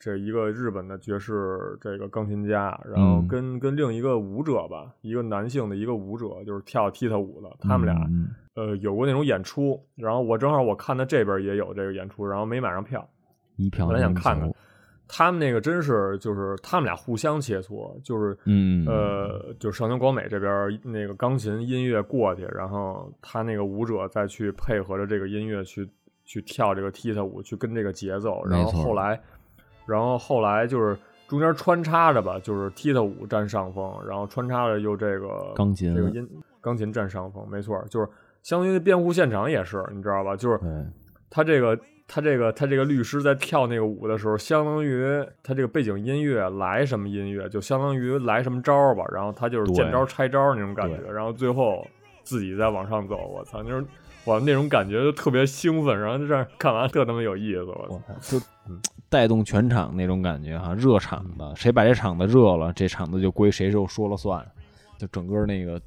[0.00, 3.28] 这一个日本的爵士这个钢琴家，然后嗯。
[3.28, 13.08] 跟、跟另一个舞者吧，一个男性的一个舞者，就是跳踢踏舞的，他们俩、嗯呃有过那种演出，然后我正好我看他这边也有这个演出，然后没买上票，
[13.56, 14.52] 一票本来想看看，
[15.06, 25.88] 他们那个真是就是他们俩互相切磋，就是嗯，呃，就是上原广美这边那个钢琴音乐过去，然后他那个舞者再去配合着这个音乐去
[26.24, 29.18] 去跳这个踢踏舞，去跟这个节奏，然后后来，
[29.90, 36.28] 然后后来就是中间穿插着吧，就是踢踏舞占上风，然后穿插着又这个钢琴这个音
[36.60, 38.08] 钢琴占上风，没错，就是
[38.42, 40.36] 相当于辩护现场也是，你知道吧？
[40.36, 40.60] 就是，
[41.28, 51.86] 他这个他这个他这个律师在跳那个舞的时候，相当于他这个背景音乐来什么音乐，就相当于来什么招儿吧，然后他就是见招拆招那种感觉，然后最后
[52.22, 53.84] 自己再往上走，我操，就是
[54.24, 58.44] 我那种感觉就特别兴奋，然后就这样看完特他妈有意思，我操，就
[59.08, 64.46] 带动全场那种感觉哈，热场子，谁把这场子热了，这场子就归谁就说了算，
[64.98, 65.80] 就整个那个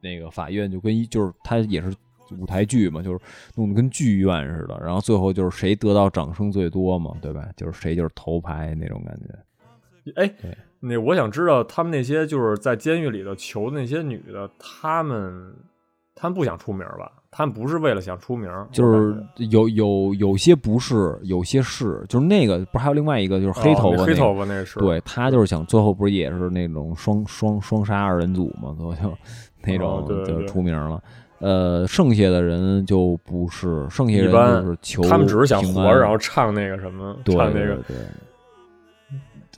[0.00, 1.94] 那个法院就跟一就是他也是
[2.38, 3.18] 舞台剧嘛，就是
[3.56, 7.48] 弄得跟剧院似的，然后最后就是谁得到掌声最多嘛，对吧？
[7.56, 10.12] 就是谁就是头牌那种感觉。
[10.16, 10.34] 哎，
[10.80, 15.54] 那我想知道他们那些就是在监狱里头囚的那些女的，她们
[16.14, 17.21] 她们不想出名吧？
[17.34, 19.16] 她们不是为了想出名，就是
[19.50, 24.02] 有有有些不是，有些是，就是那个不是还有另外一个就是黑头发、那个。
[24.02, 24.78] 哦黑头发那是。
[24.78, 29.16] 对他就是想最后不是也是那种双双双杀二人组嘛，最 后就
[29.64, 31.02] 那种就出名了。
[31.38, 37.96] 呃，剩下的人就不是，剩下人就是求他们只是想活着，然后唱那个什么，对唱那个对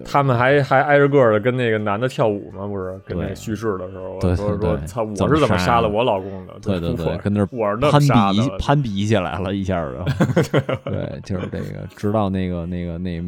[0.05, 3.35] 他们还还挨着个儿的跟那个男的跳舞嘛，不是跟那对。
[3.35, 6.55] 叙事的时候，对说说操，我是怎么杀了我老公的？
[6.61, 9.97] 对对对，跟那儿我是那么攀比的，攀比起来了，一下子
[10.85, 13.23] 对，就是这个，直到那个那个那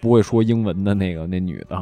[0.00, 1.80] 不会说英文的那个那女的，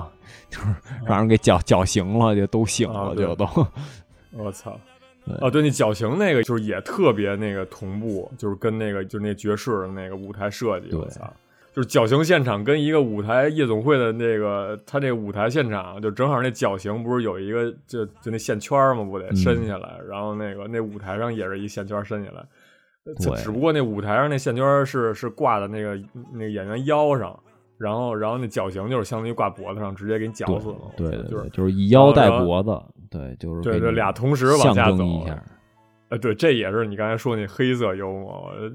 [0.50, 0.66] 就是
[1.06, 3.46] 让人给绞绞刑了，就都醒了，就都。
[4.36, 4.78] 我操
[5.24, 5.34] 对！
[5.40, 11.32] 哦，对，那绞刑那个就是也特别那个同步，就是跟那个就是那爵士的那个舞台设计，对我操！
[11.78, 19.04] 就是绞刑现场跟一个舞台夜总会的那个，他那舞台现场就正好那绞刑不是有一个就就那线圈儿吗？
[19.04, 22.44] 不得嗯伸下来，然后那个那舞台上也是一线圈伸下来，
[23.36, 25.96] 只不过那舞台上那线圈是是挂在那个
[26.32, 27.38] 那个演员腰上，
[27.78, 30.80] 然后然后那绞刑就是相当于挂脖子上，直接给你绞死了。
[30.96, 32.76] 对对对，就是就是以腰带脖子，
[33.08, 35.40] 对，就是对对，俩同时往下走征一下，
[36.08, 38.68] 呃，对，这也是你刚才说那黑色幽默，呃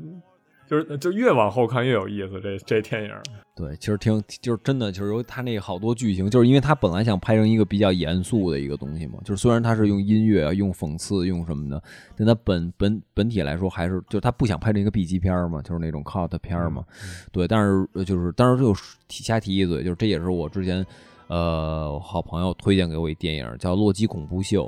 [0.69, 2.39] 就是就越往后看越有意思。
[2.41, 3.12] 这这电影，
[3.56, 11.82] 对，其实挺就是真的，就是由他那好多剧情，就是因为他本来想拍成一个比较严肃的一个东西嘛，就是虽然他是用音乐、啊用讽刺、用什么的，
[12.17, 16.84] 但他本本本体来说还是就是他不想拍成一个 B 级片儿嘛，就是那种 cult 片儿嘛，
[17.32, 17.47] 对。
[17.47, 18.73] 但是呃就是当时就
[19.08, 20.86] 提瞎提一嘴，就是这也是我之前
[21.28, 24.65] 呃好朋友推荐给我一电影叫《洛基恐怖秀》。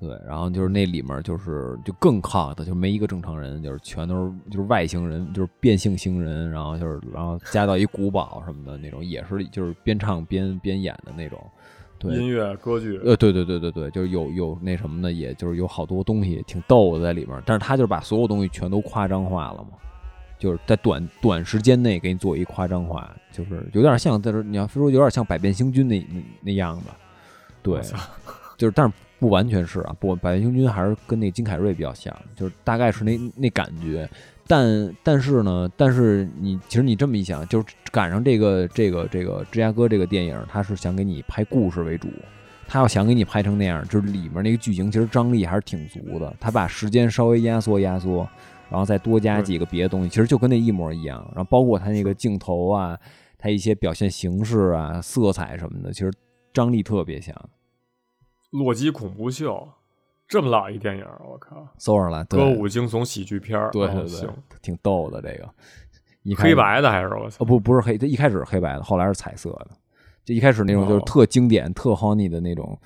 [0.00, 11.38] 对，然后就是那里面就是就更 cult，就没一个正常人，就是全都是就是外星人，就是变性星人，然后就是然后加到一古堡什么的那种，也是就是边唱边边演的那种。
[11.98, 19.70] 对，音乐、歌剧，呃，对对对对对，就是有有那什么的，也就是有好多东西挺逗的在里面，但是他就是把所有东西全都夸张化了嘛，
[20.38, 26.86] 就是在短短时间内给你做一夸张化，就是有点像在这你要说有点像百变星君那那那样子，
[27.64, 27.80] 对
[28.56, 34.08] 就是但是不完全是啊，不，百变星君还是跟那金凯瑞比较像，就是大概是那那感觉。
[34.46, 42.08] 但但是呢，但是你其实你这么一想，就是赶上这个这个这个芝加哥这个电影，他是想给你拍故事为主，
[42.66, 48.26] 他要想给你拍成那样，就是里面那个剧情其实张力还是挺足的，他把时间稍微压缩压缩，
[48.70, 51.20] 然后再多加几个别的东西，其实就跟那一模一样。
[51.34, 52.98] 然后包括他那个镜头啊，
[53.36, 56.10] 他一些表现形式啊、色彩什么的，其实
[56.54, 57.34] 张力特别强。
[58.50, 59.68] 洛基恐怖秀，
[60.26, 61.66] 这么老一电影，我靠！
[61.78, 64.28] 搜上来，歌舞惊悚喜剧片儿，对对对
[64.62, 65.48] 挺逗的这个。
[66.22, 69.70] 一开始黑白的还是我操哦，不不是黑，一开始是黑白的，后来是彩色的。
[70.24, 72.78] 就一开始那种就是哦特经典、特 honey 的那种、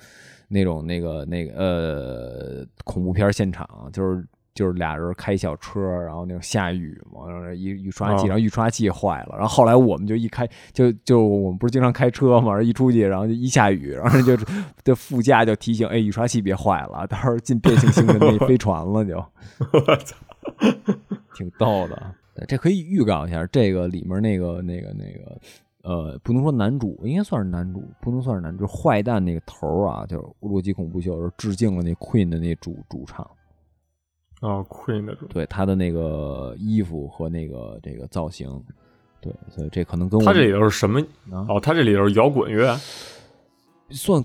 [0.47, 14.37] 那种、那个、那个呃恐怖片现场，就是就是俩人开小车，然后那种下雨嘛，然后一雨刷器，哦然后雨刷器坏了，然后后来我们就一开就就我们不是经常开车嘛，一出去，然后就一下雨，然后就
[14.83, 19.17] 这副驾就提醒，哎，雨刷器别坏了，到时候进变形星的那飞船了就。
[19.73, 20.15] 我操！
[21.35, 22.15] 挺逗的。
[22.47, 25.39] 这可以预告一下，这个里面那个那个那个
[25.83, 33.29] 呃，不能说男主，应该算是男主，不能算是男主，就是坏蛋那个头啊，就是《洛基恐怖秀》致敬了那 Queen 的那主主唱，
[34.43, 38.61] 哦，Queen 的主，对他的那个衣服和那个这个造型，
[39.21, 40.99] 对，所以这可能跟我们他这里头是什么？
[41.31, 42.77] 啊哦，他这里头是摇滚乐。
[43.89, 44.21] 算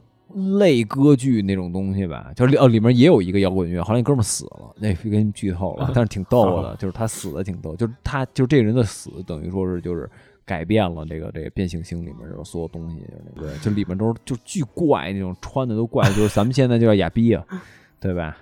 [0.56, 10.10] 类歌剧那种东西吧，就是里哦里面也有一个摇滚乐，后来那哥们死了，那给你剧透了，但是挺逗的， 就是他死的挺逗，就是他就是这个人的死等于说是就是
[10.44, 17.44] 改变了这个这个变形星里面的所有东西，就是那个就里面都是就巨怪那种穿的都怪，就是咱们现在就叫哑逼啊。
[18.00, 18.36] 对吧？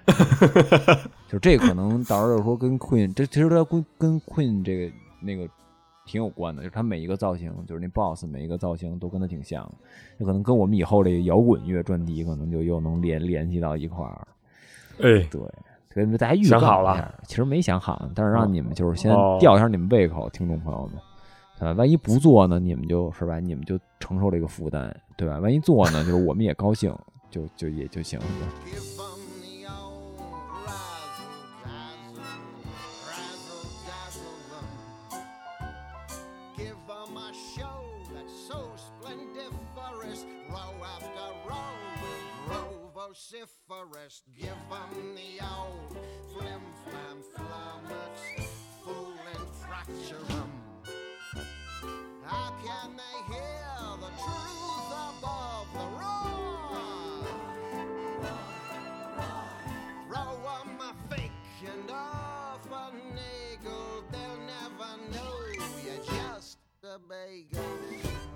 [1.28, 5.48] 就这可能到时候说跟 Queen，这其实它跟跟 Queen 这个那个
[6.04, 9.72] 挺有关的，就是他每一个造型，就是那 boss 每一个造型都跟他挺像的，
[10.18, 14.28] 这可能跟我们以后这个摇滚乐专题可能就又能联联系到一块儿。
[14.98, 15.40] 哎，对，
[15.88, 20.96] 跟大家预想好了告一下，其实没想好，但是让你们就是先哦吊一下你们胃口，听众朋友们。
[21.58, 21.72] 对吧？
[21.72, 25.38] 万一不做呢，你们就是吧，你们就承受这个负担，对吧？
[25.38, 26.94] 万一做呢，就是我们也高兴，
[27.30, 28.26] 就就也就行了。
[43.26, 44.22] Vociferous.
[44.38, 45.96] Give 'em the old
[46.32, 48.46] flim flam flummets,
[48.84, 50.52] fool and fracture 'em.
[52.24, 57.24] How can they hear the truth above the roar?
[60.08, 61.32] Throw 'em a fake
[61.66, 64.04] and off a niggle.
[64.12, 65.36] They'll never know
[65.84, 67.64] you're just a bagel.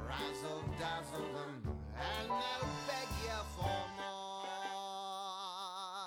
[0.09, 4.20] Razzle dazzle them, and they'll beg you for more.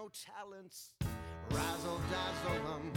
[0.00, 0.92] no talents?
[1.50, 2.89] Razzle dazzle 'em.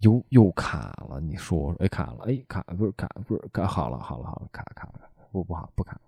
[0.00, 1.74] 又又卡了”，你说？
[1.78, 2.24] 哎，卡了！
[2.26, 5.00] 哎，卡不是卡，不是卡，好了，好了，好了，卡了，卡了，
[5.32, 5.98] 不不好，不卡。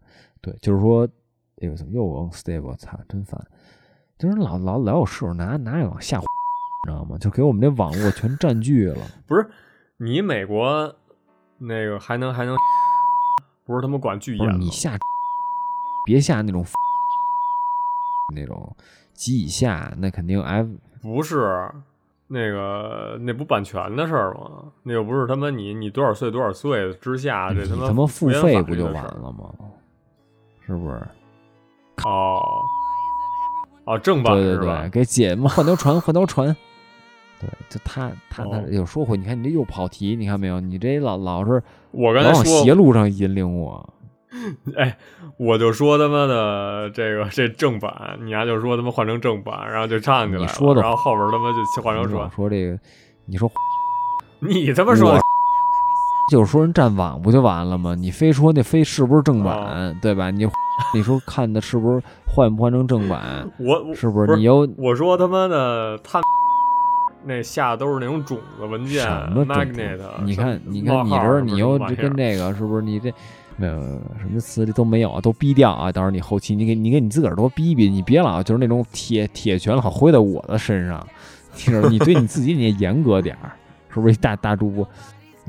[0.40, 1.07] 对，就是说，
[1.61, 2.74] 哎呦，怎么又 unstable？
[2.76, 3.40] 操，真烦！
[4.18, 6.24] 就是老老老有事拿拿着往下，你
[6.84, 7.16] 知道吗？
[7.18, 9.05] 就给我们这网络全占据了。
[9.26, 9.51] 不是
[9.97, 10.95] 你美国
[11.59, 12.57] 那个还能还能，
[13.64, 14.59] 不是他们管巨不严吗？
[14.59, 14.97] 你下，
[16.07, 16.64] 别下那种
[18.34, 18.74] 那种
[19.12, 20.68] 几以下，那肯定 F
[21.01, 21.70] 不是
[22.33, 24.72] 那个那不版权的事儿吗？
[24.83, 29.51] 那又不是他妈你你多少岁多少岁之下这他妈他妈付费不就完了吗？
[30.66, 30.95] 是不是？
[32.05, 32.41] 哦，
[33.85, 34.89] 哦，正版对对对，？
[34.91, 36.57] 给姐嘛换条船，换条船。
[37.39, 40.59] 对，就他他他哦又说回，你看你这又跑题，你看没有？
[40.59, 43.87] 你这老老是我刚才说邪路上引领我。
[44.76, 44.97] 哎，
[45.37, 52.78] 我就说他妈的这个这正版，你丫就说他妈换成正版，然后就唱起来了，你说的然后后边他妈就换成说，说这个，
[53.26, 53.51] 你说
[54.41, 55.20] 你他妈说的
[56.30, 57.95] 就是说人占网不就完了吗？
[57.95, 60.30] 你非说那非是不是正版，哦对吧？
[60.30, 60.49] 你
[60.95, 63.47] 你说看的是不是换不换成正版？
[63.59, 64.37] 我我是不是？
[64.37, 66.20] 你又我说他妈的他
[67.24, 72.83] 那下都是那种种子文件什么 magnet，你看，你看，你这你又跟这个是不是？
[72.83, 73.12] 你这
[73.63, 73.81] 没有
[74.19, 75.93] 什么词里都没有啊，都逼掉啊！
[75.93, 81.07] 到时候你后期你给你给你自个儿多逼逼，你别老就是那种铁铁拳老挥在我的身上，
[81.55, 81.89] 你知道？
[81.89, 83.53] 你对你自己你也严格点儿，
[83.89, 84.17] 是不是？
[84.17, 84.89] 大大主播，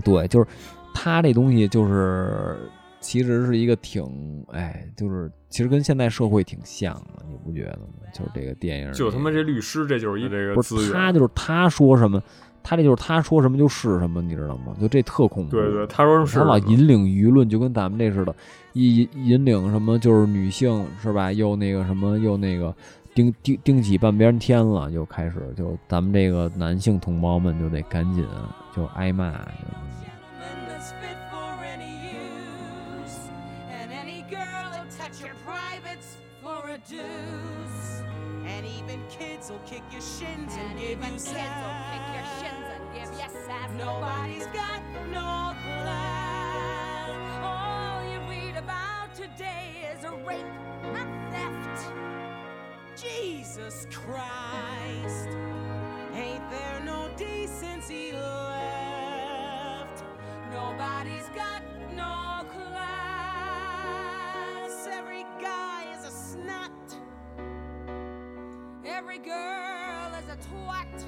[0.03, 0.45] 对，就是
[0.93, 2.55] 他这东西就是
[2.99, 7.87] 其实是一个挺哎，就是其实跟现在社会挺像的，你不觉得吗？
[8.13, 10.61] 就是这个电影，就他妈这律师，这就是一这个
[10.93, 12.21] 他就是他说什么，
[12.63, 14.73] 他这就是他说什么就是什么，你知道吗？
[14.79, 15.51] 就这特恐怖。
[15.51, 18.33] 对对，他说是他老引领舆论，就跟咱们这似的，
[18.73, 21.31] 引引领什么就是女性是吧？
[21.31, 22.73] 又那个什么又那个
[23.13, 28.25] 盯盯盯起半边天了，就开始就咱们这个男性同胞们就得赶紧
[28.75, 29.29] 就挨骂。
[29.31, 30.02] 就
[39.53, 42.83] will kick your shins and, And give even you kids will kick your shins and
[42.93, 43.69] give you sass.
[43.77, 44.81] Nobody's got
[45.11, 47.09] no class.
[47.43, 50.45] All you read about today is a rape
[50.83, 51.91] and theft.
[52.95, 55.29] Jesus Christ.
[56.15, 60.03] Ain't there no decency left?
[60.51, 61.61] Nobody's got
[61.95, 62.62] no class.
[69.13, 71.05] Every girl is a twat.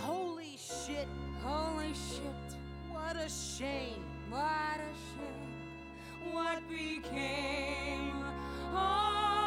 [0.00, 1.06] Holy shit,
[1.42, 2.56] Holy shit,
[2.88, 4.02] what a shame.
[4.30, 6.32] what a shame.
[6.32, 8.24] What became
[8.74, 9.43] of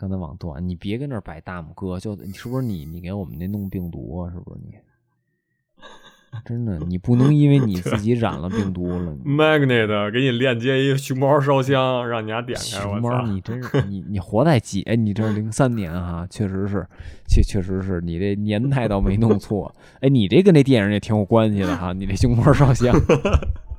[0.00, 4.32] 刚才网断，你别跟那儿摆大拇哥，就你是不是你你给我们那弄病毒啊？
[4.32, 4.72] 是不是你？
[6.46, 12.80] 真的，你不能因为你自己染了病毒了， magnet 给你链接一个熊猫烧香，让你家点开。
[12.80, 14.80] 熊猫，你真是你你活在几？
[14.84, 16.86] 哎，你这是零三年哈，确实是，
[17.28, 19.74] 确确实是你这年代倒没弄错。
[20.00, 22.94] 哎，你这跟那电影也挺有关系的哈，你这熊猫烧香。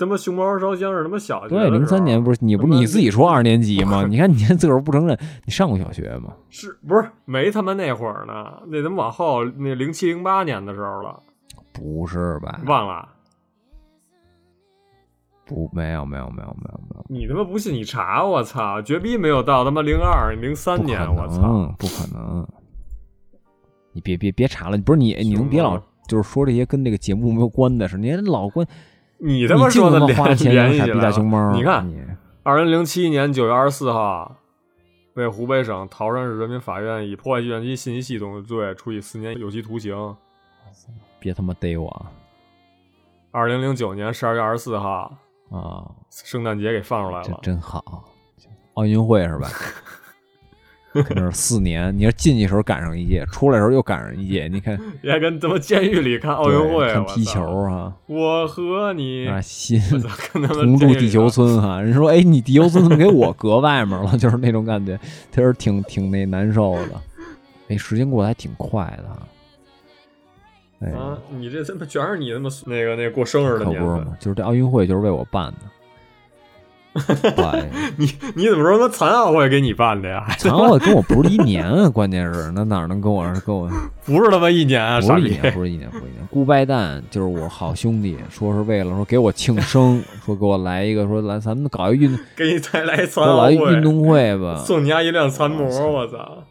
[0.00, 4.04] 他妈熊猫烧香是他妈小学对，零三年不是你不是你自己说二年级吗？
[4.08, 6.32] 你看你自个儿不承认，你上过小学吗？
[6.48, 8.62] 是不是没他妈那会儿呢？
[8.68, 11.20] 那他妈往后那零七零八年的时候了，
[11.72, 12.60] 不是吧？
[12.66, 13.08] 忘了。
[15.44, 21.74] 不，没有没有没有没有没有，你他妈不信你查，我操，绝逼没有到他妈零二零三年，我操！
[21.76, 22.46] 不可能。
[23.92, 25.76] 你别别别查了，不是你你能别老
[26.06, 28.64] 就是说这些跟这个节目没有关的事，你还老关
[29.22, 32.00] 你他妈说的联联系起来了大熊猫，你看，你
[32.42, 34.36] 二零零七年九月二十四号，
[35.14, 40.16] 被湖北省桃山市人民法院以破坏计算机信息系统罪处以四年有期徒刑。
[41.18, 42.10] 别他妈逮我啊！
[43.30, 45.14] 二零零九年十二月二十四号，
[45.50, 47.38] 啊，圣诞节给放出来这了。
[47.42, 48.04] 真好，
[48.74, 49.48] 奥运会是吧？
[50.92, 64.14] 跟那儿四年，你要进去时候赶上一届，出来时候又赶上一届，你看 你还跟他妈监狱里看奥运会，看踢球啊，我和你，啊，新我操，跟他们同住地球村哈、人说哎，你地球村怎么给我隔外面了？
[64.18, 64.98] 就是那种感觉，
[65.30, 67.00] 其实挺挺那难受的。
[67.68, 69.28] 哎，时间过得还挺快的哈。
[70.80, 71.16] 哎，啊！
[71.38, 75.58] 你这他妈全是你他妈那个那个过生日的年份可不是嘛，，就是这奥运会就是为我办的。
[77.36, 80.26] 对，你你怎么说他妈残奥会给你办的呀？
[80.38, 83.70] 残奥会跟我不是一年啊， 关键是那哪能跟我跟我
[84.04, 85.00] 不是他妈一年啊！
[85.00, 86.26] 不是一年，不是一年，不是一年。
[86.30, 94.56] 顾拜旦就是我好兄弟，说是为了说给我庆生，说给我来一个，说来咱们搞一运，给你再来一残奥运动会吧。
[94.56, 96.42] 送你丫一辆残模，我操！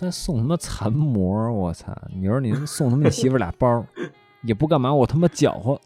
[0.00, 1.96] 再送他妈残模，我操！
[2.20, 3.84] 你说你送他妈你媳妇儿俩包，
[4.42, 5.80] 也不干嘛，我他妈搅和，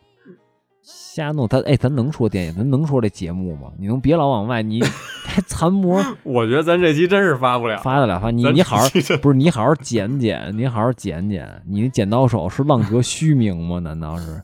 [0.85, 1.49] 瞎弄。
[1.49, 3.73] 咱哎，咱能说电影，咱能说这节目吗？
[3.79, 4.83] 你能别老往外，你
[5.25, 7.79] 还残模 我觉得咱这期真是发不了。
[7.79, 8.31] 发得了发？
[8.31, 8.85] 你你好好
[9.23, 13.79] 不是你好好剪剪，你好好剪剪，你那剪刀手是浪得虚名吗？
[13.79, 14.43] 难道是？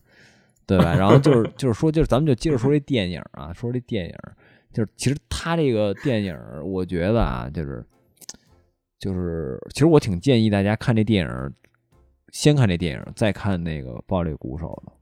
[0.67, 0.95] 对吧？
[0.95, 4.15] 然后就是就是说，就是咱们就接着说这电影啊，说这电影，
[4.73, 7.85] 就是其实他这个电影，我觉得啊，就是
[8.99, 11.53] 就是其实我挺建议大家看这电影，
[12.33, 14.93] 先看这电影，再看那个《暴力鼓手》的，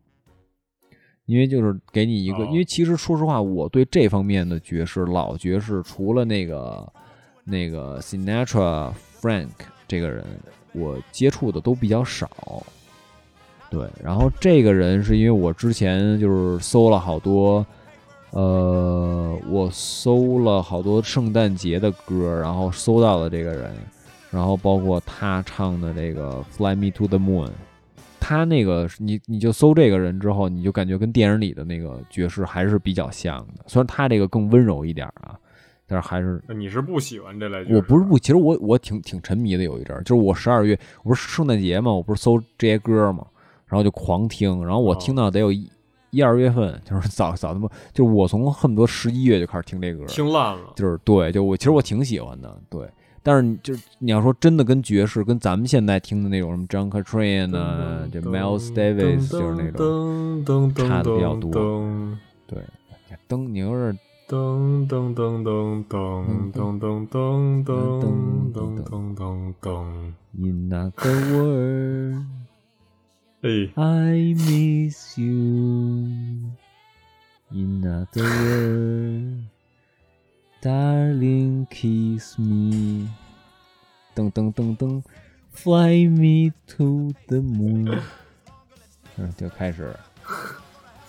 [1.29, 6.93] 因为就是给你一个，哦因为其实说实话，我对这方面的爵士老爵士，除了那个
[7.45, 9.51] 那个 Sinatra Frank
[9.87, 10.25] 这个人，
[10.73, 12.63] 我接触的都比较少。
[13.71, 17.67] 对，然后这个人是因为我之前就是搜了好多，
[18.31, 23.77] 呃，我搜了好多圣诞节的歌，然后搜到了这个人，
[24.31, 27.49] 然后包括他唱的这个《Fly Me to the Moon》，
[28.29, 35.35] 他那个你你就搜这个人之后，你就感觉跟电影里的那个爵士还是比较像的，虽然他这个更温柔一点啊，
[35.87, 37.65] 但是还是你是不喜欢这类？
[37.75, 43.27] 我不是不，其实我我挺挺沉迷的，有一阵儿，就是我十二月，我不是圣诞节嘛，我不是搜这些歌嘛，
[43.67, 45.67] 然后就狂听，然后我哦听到得有一
[46.11, 50.75] 一二月份，就是早早他妈，就是我从恨不得十一月就开始听这歌，听烂了。
[50.77, 52.87] 就是对，就我其实我挺喜欢的，对。
[53.29, 61.53] 但是你就是你要说真的跟爵士，跟咱们现在听的那种什么 John Coltrane 啊，这 Miles Davis 就是那种，差的比较多
[62.47, 62.65] 对。
[63.29, 63.95] 噔，你要是
[64.27, 70.15] 噔噔噔噔噔噔噔噔噔噔噔噔噔。
[70.39, 72.25] In other words。
[73.43, 75.27] 哎，I miss you.
[77.51, 79.58] In other words,
[80.61, 83.09] darling, kiss me.
[84.15, 85.03] 噔噔噔噔
[85.53, 88.01] ，Fly me to the moon。
[89.17, 89.95] 嗯，就开始。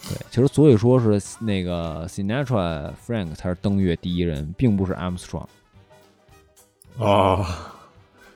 [0.07, 5.47] 对，其实所以说是那个 Sinatra Frank 才是登月第一人，并不是 Armstrong。
[6.97, 7.75] 啊，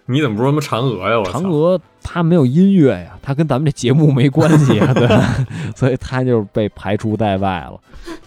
[0.06, 1.18] 你怎么不说什么嫦娥呀？
[1.20, 5.46] 我嫦娥她没有音乐呀，她跟咱们这节目没关系啊，对吧？
[5.76, 7.80] 所以她就是被排除在外了，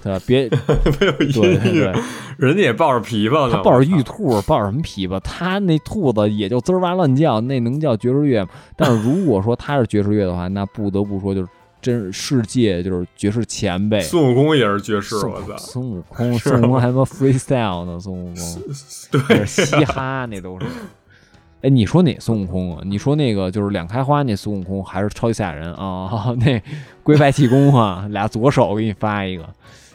[0.02, 0.20] 对吧？
[0.26, 0.48] 别
[1.00, 1.94] 没有对音对乐，
[2.38, 3.54] 人家也抱着琵琶呢。
[3.56, 5.20] 她抱着玉兔，抱着什么琵琶？
[5.20, 8.48] 她那兔子也就滋儿哇乱叫，那能叫爵士乐吗？
[8.74, 11.48] 但是如果说她是爵士乐的话，那不得不说就是
[11.82, 14.00] 真世界就是爵士前辈。
[14.00, 15.56] 孙悟空也是爵士，孙我操！
[15.58, 18.62] 孙悟空，是孙悟空还他妈 freestyle 呢，孙悟空。
[19.28, 20.66] 对是嘻哈那都是。
[21.66, 22.82] 哎，你说哪孙悟空啊？
[22.84, 26.32] 你说那个就是两开花那孙悟空，还是超级赛亚人啊？
[26.38, 26.62] 那
[27.02, 29.44] 龟派气功啊，俩左手给你发一个，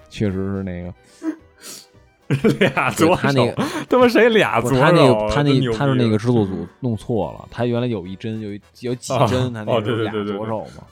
[0.09, 0.93] 确实是那个。
[2.59, 4.79] 俩左手，他那个他妈谁俩左手？
[4.81, 10.83] 他那个他那他是那个制作组弄错了，他原来有一针有一有几哦针，他那哦个是俩左手嘛。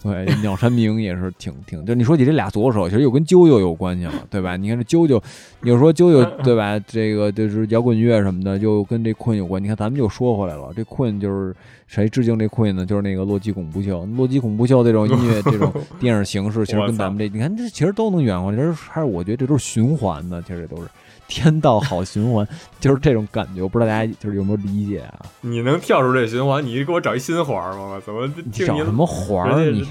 [0.00, 4.56] 对，鸟山明也是挺挺，就你说起这俩左手，其实又跟啾啾有关系了，对吧？
[4.56, 5.20] 你看这啾啾，
[5.60, 6.78] 你就说啾啾，对吧？
[6.86, 9.60] 这个就是摇滚乐什么的，又跟这困有关。
[9.60, 11.52] 你看咱们又说回来了，这困就是
[11.88, 12.86] 谁致敬这困呢？
[12.86, 18.56] 就是那个洛基恐怖秀，洛基恐怖秀这种音乐这种 电影形式，其实跟咱们这，你看这其实都能圆回来。
[18.56, 20.88] 其实还是我觉得这都是循环的，其实这都是
[21.28, 22.46] 天道好循环，
[22.80, 23.62] 就是这种感觉。
[23.62, 25.20] 我不知道大家就是有没有理解啊？
[25.42, 28.00] 你能跳出这循环，你给我找一新环吗？
[28.04, 29.86] 怎么你听找什么环你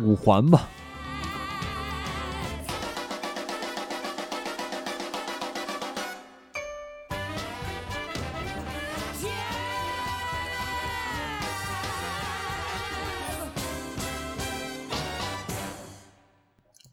[0.00, 0.68] 五环吧。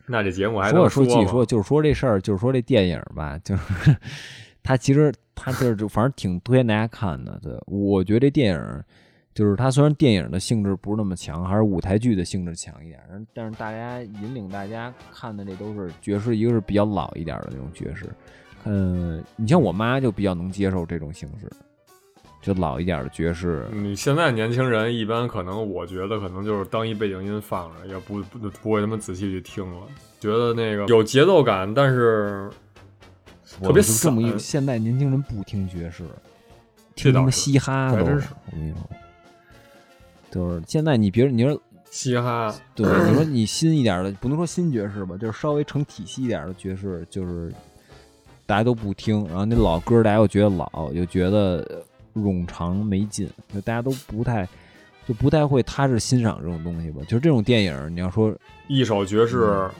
[0.08, 3.96] 那这节目还说说继续说，就是说这事儿，就是说这电影吧，就是
[4.64, 7.40] 他其实他就是就反正挺推荐大家看的。
[7.42, 8.84] 对，我觉得这电影
[9.34, 13.00] 就是它虽然电影的性质不是那么强，还是舞台剧的性质强一点，
[13.34, 18.10] 但是大家引领大家看的这都是爵士，一个是比较老一点的那种爵士。
[18.66, 21.50] 嗯，你像我妈就比较能接受这种形式，
[22.42, 23.68] 就老一点的爵士。
[23.72, 29.88] 你现在年轻人一般可能，我觉得可能就是当一背景音放着，也不不不会他妈仔细去听了，
[30.20, 32.50] 觉得那个有节奏感，但是
[33.62, 36.04] 特别就这么一现在年轻人不听爵士，
[36.96, 38.06] 听他妈这倒是嘻哈都。
[38.06, 38.80] 是我跟你说，
[40.32, 47.54] 就是现在你别你说嘻哈，对，你说你新一点的，不能说新爵士吧，就是稍微成体系一点的爵士，就是
[48.46, 51.84] 大家都不听，然后那老歌大家又觉得老，又觉得呃
[52.16, 54.48] 冗长没劲，就大家都不太
[55.08, 57.02] 就不太会踏实欣赏这种东西吧。
[57.04, 58.34] 就是这种电影，你要说
[58.68, 59.72] 一首爵士，嗯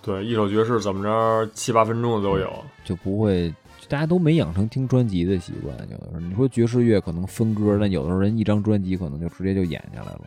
[0.00, 2.50] 对，一首爵士怎么着七八分钟的都有。
[2.84, 3.52] 就不会，
[3.88, 5.76] 大家都没养成听专辑的习惯。
[5.90, 10.20] 有的时候你说爵士乐可能分歌，但有的时候人一张专辑可能就直接就演下来了，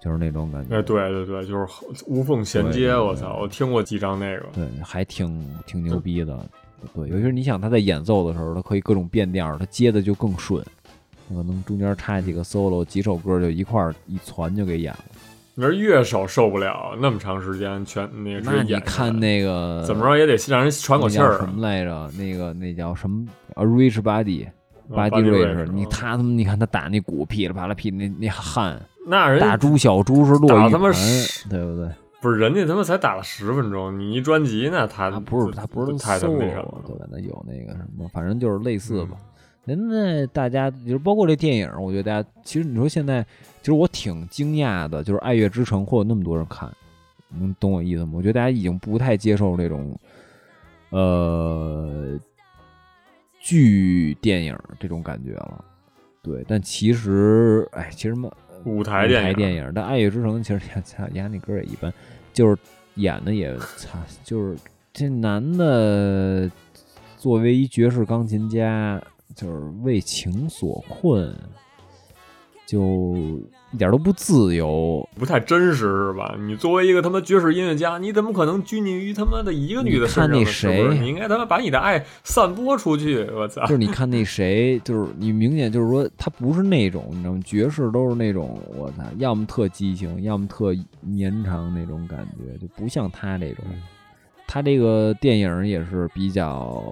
[0.00, 0.76] 就是那种感觉。
[0.76, 1.66] 哎，对对对，就是
[2.06, 2.90] 无缝衔接。
[2.94, 4.46] 我操，我听过几张那个。
[4.52, 6.46] 对，还挺挺牛逼的。
[6.94, 10.64] 对，尤其是你想他在演奏的时候，他可以各种变调，他接的就更顺。
[11.28, 15.04] 可能中间插几个 solo，几首歌就一块儿一攒就给演了。
[15.54, 21.48] 那乐手受不了那么长时间全那个直接那你看那个怎么着也得让人喘口气儿啊什。
[21.48, 22.10] 么来着？
[22.18, 23.24] 那个那叫什么
[23.54, 24.48] ？A Rich Body，
[24.92, 31.02] 巴基瑞士，士，嗯你他他妈你看他打那鼓噼里啪啦噼那那汗，那人大猪小猪是落打他妈一盘，
[31.48, 31.88] 对不对？
[32.24, 37.06] 不是人家他妈才打了十分钟，你一专辑那他他不是他不是太他妈那啥 solo，了对吧？
[37.10, 39.18] 那有那个什么，反正就是类似吧。
[39.20, 39.26] 嗯
[39.66, 43.22] 人家大家就是包括这电影，我觉得大家其实你说现在，
[43.60, 46.70] 其实我挺惊讶的，就是《爱乐之城》会有那么多人看，
[47.30, 48.12] 能懂我意思吗？
[48.14, 49.98] 我觉得大家已经不太接受这种，
[50.90, 52.18] 呃，
[53.40, 55.64] 剧电影这种感觉了。
[56.22, 58.30] 对，但其实，哎，其实嘛，
[58.66, 61.90] 舞台台电影，电影，但《爱乐之城》其实操，演那歌也一般，
[62.34, 62.58] 就是
[62.96, 64.58] 演的也操，就是
[64.92, 66.50] 这男的
[67.16, 69.02] 作为一爵士钢琴家，
[69.34, 71.34] 就是为情所困，
[72.66, 73.40] 就
[73.74, 75.06] 一点都不自由。
[75.18, 76.36] 不太真实是吧？
[76.38, 80.32] 你作为一个他妈爵士音乐家，你怎么可能拘泥于他妈的一个女的身上？
[80.32, 83.24] 你看那谁你应该他妈把你的爱散播出去！
[83.34, 83.68] 我操就！
[83.68, 87.40] 是你看那谁，就是你明显就是说他不是那种，你知道吗？
[87.44, 93.64] 爵士都是那种，我操，要么特激情，要么特绵长那种感觉，就不像他这种。
[94.46, 96.84] 他这个电影也是比较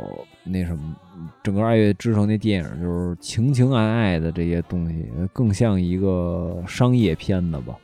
[0.45, 0.97] 那什么，
[1.43, 7.76] 整个《爱乐之城》那电影就是情情爱爱的这些东西，更像一个商业片的吧。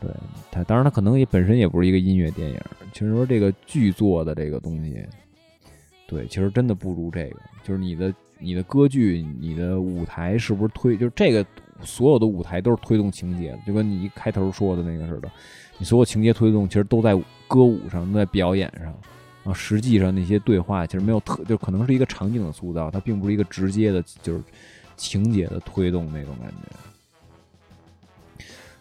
[0.00, 0.10] 对
[0.50, 2.58] 他，当然他可能也本身也不是一个音乐电影。
[2.92, 5.02] 其实说这个剧作的这个东西，
[6.06, 7.36] 对，其实真的不如这个。
[7.62, 10.96] 就是你的你的歌剧，你的舞台是不是推？
[10.96, 11.44] 就是这个
[11.82, 15.30] 所有的舞台都是推动情节，就跟你一开头说的那个似的。
[15.78, 17.14] 你所有情节推动其实都在
[17.48, 18.94] 歌舞上，都在表演上。
[19.44, 24.40] 啊，实际上那些对话其实没有特，就可能是一个场景的塑造，它并不是一个直接的，就是
[24.96, 26.56] 情节的推动那种感觉。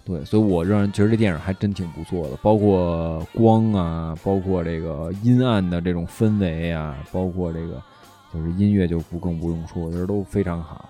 [0.05, 7.82] 对，所以我认为其实这电影还真挺不错的，包括光啊，包括这个阴暗的这种氛围啊，包括这个
[8.34, 10.89] 就是音乐就不更不用说，就是都非常好。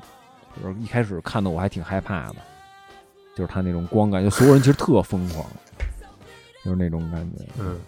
[0.61, 2.35] 就是一开始看的我还挺害怕的，
[3.35, 5.45] 就是他那种光感，就所有人其实特疯狂，
[6.63, 7.79] 就是那种感觉，嗯，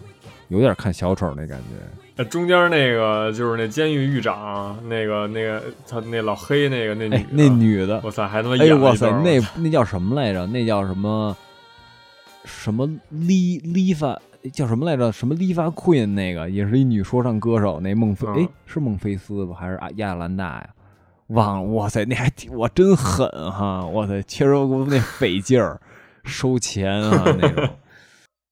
[0.49, 1.75] 有点看小丑那感觉。
[2.17, 10.47] 呃中间那个就是那监狱狱长，那个那个他那老黑那个那女，哎，那女的，我操，还他妈演了一段那那叫什么来着？
[10.47, 11.35] 那叫什么
[12.45, 14.17] 什么丽丽发
[14.53, 15.11] 叫什么来着？
[15.11, 19.53] 什么丽发 Queen 那个也是一女说唱歌手，那孟菲嗯哎是孟菲斯吧？
[19.59, 20.69] 还是啊亚特兰大呀？
[21.27, 23.85] 忘了，哇塞，那还挺我真狠哈！
[23.87, 25.81] 哇塞，确实我那费劲儿
[26.23, 27.67] 收钱啊那种。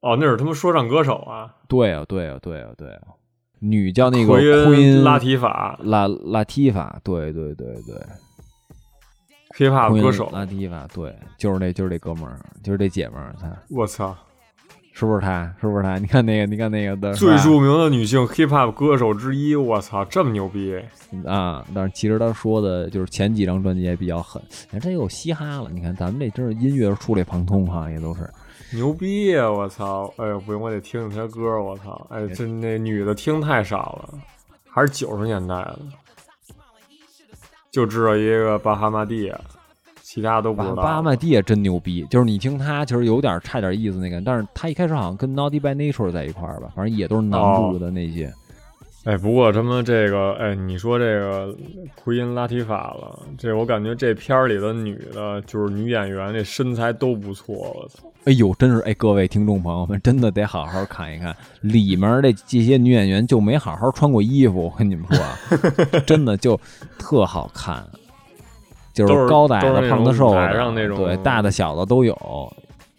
[0.04, 3.02] 哦，那是他妈说唱歌手啊，对啊，对啊，对啊，对啊，
[3.60, 7.96] 女叫那个奎恩奎恩拉提法拉拉提法，对对对对
[9.58, 14.14] ，，hiphop 歌手，拉提法，对，就是那就是这哥们儿，就是这姐们儿，他我操，
[14.96, 15.52] 是不是他？
[15.60, 15.98] 是不是他？
[15.98, 20.80] 你看那个，你看那个的最著名的女性 hiphop 歌手之一，我操，这么牛逼！
[21.26, 21.66] 啊！
[21.74, 24.40] 但是其实他说的就是前几张专辑也比较狠，
[24.70, 25.70] 你看这又嘻哈了。
[25.72, 28.30] 你看咱们这真是音乐触类旁通哈，也都是。
[28.72, 29.50] 牛逼呀！
[29.50, 30.14] 我操！
[30.18, 31.60] 哎呦，不行，我得听听他歌。
[31.60, 32.06] 我操！
[32.12, 34.20] 哎，这那女的听太少了，
[34.70, 35.80] 还是九十年代的，
[37.72, 39.42] 就知道一个巴哈马蒂亚，
[40.14, 40.84] 其他都不巴知道。
[40.84, 48.32] 巴麦蒂也真牛逼，就是你听他其实有点差点意思那个，但是他一开始好像跟 Naughty by Nature 在一块儿吧，反正也都是南部的那些。
[49.06, 51.54] 哎，不过他妈这个，哎，你说这个
[51.96, 57.56] 奎因拉提法了，这我感觉这片儿里的女的，就是女演员，这身材都不错。
[57.56, 58.08] 我操！
[58.26, 65.38] 哎呦，真是哎，各位听众朋友们，真的得好好看一看里面的这些女演员就没好好穿过衣服，我跟你们说啊，
[66.06, 66.58] 真的就
[66.98, 67.86] 特好看，
[68.94, 72.14] 就是高的、矮的、胖的、瘦的，上那种对，大的、小的都有。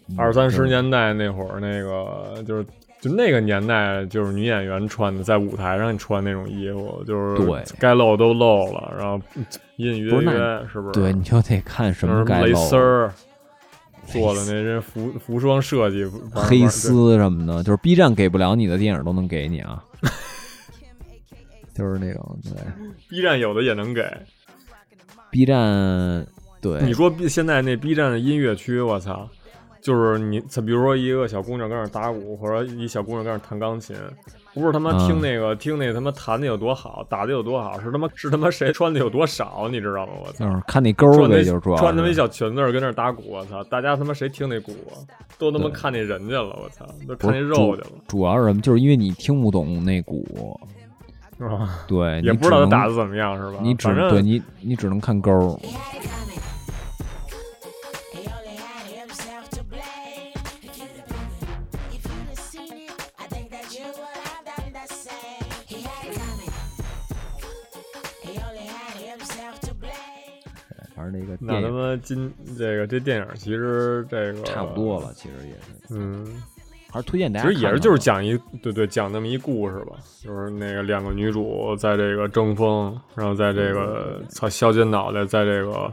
[0.07, 2.63] 嗯二三十年代那会儿，那个就是
[3.01, 9.19] 就那个年代，就是女演员穿的，在舞台上穿那种衣服，就是对该露都露了，然后
[9.77, 10.91] 隐隐约约，是不是？
[10.93, 13.11] 对，你就得看什么该露丝儿
[14.05, 19.83] 做的那些服服装设计，黑丝什么的，就是 B 站给不了你的电影都能给你啊，
[21.73, 22.51] 就是那种对
[23.09, 24.03] B 站有的也能给。
[25.35, 26.25] B 站
[26.61, 29.27] 对你说 B 现在那 B 站的音乐区，我操！
[29.81, 33.93] 就是你，比如说一个小姑娘跟那儿打鼓，或者一小姑娘跟那儿弹钢琴，
[34.53, 40.13] 不是他妈嗯听那个、听那他妈弹的有多好，打的有多好，是他妈是他妈谁穿的有多少，你知道吗？
[40.25, 40.45] 我操！
[40.45, 43.61] 就是看那钩儿呗，穿那就是穿他妈一小裙子跟那儿打鼓，我操！
[43.65, 44.95] 大家他妈谁听那鼓啊？
[45.37, 46.87] 都他妈看那人去了，我操！
[47.05, 48.61] 都看那肉去了，主要是什么？
[48.61, 50.59] 就是因为你听不懂那鼓，
[51.37, 51.85] 是吧？
[51.87, 53.59] 对，也你不知道他打的怎么样，是吧？
[53.61, 55.59] 你只反正对你你只能看勾儿。
[58.13, 60.33] He only had himself to blame.
[60.63, 61.59] If you'd have there,
[61.91, 65.43] if you'd have seen it, I think that you would have done the same.
[65.67, 66.53] He had it coming.
[68.23, 70.43] He only had himself to blame.
[70.95, 75.59] 正那个那他妈今这个这电影其实这个差不多了，其实也是，
[75.91, 76.41] 嗯，
[76.95, 77.49] 还是推荐大家。
[77.49, 85.91] 其实也是就是讲一对对讲那么一故事吧，就是那个两个女主在这个争锋，然后在这个操削尖脑袋，在这个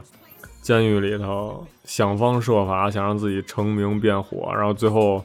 [0.61, 5.21] 监狱里头想方设法想让自己成名变火，然后最后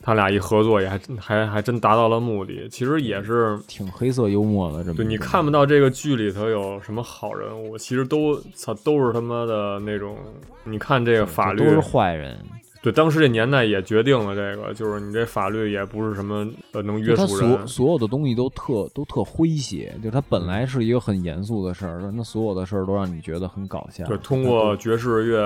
[0.00, 2.68] 他俩一合作也还还还真达到了目的。
[2.68, 10.16] 其实也是挺黑色幽默的，这么对你看不到这个剧里头有什么好人物，其实都操都是他妈的那种，
[10.64, 12.36] 你看这个法律都是坏人，
[12.82, 17.56] 对，当时这年代也决定了这个，就是你这法律也不是什么呃能约束人。
[17.58, 24.04] 所所有的东西都特都特诙谐，就它本来是一个很严肃的事儿，那所有的事儿都让你觉得很搞笑。
[24.06, 25.38] 对，通过爵士乐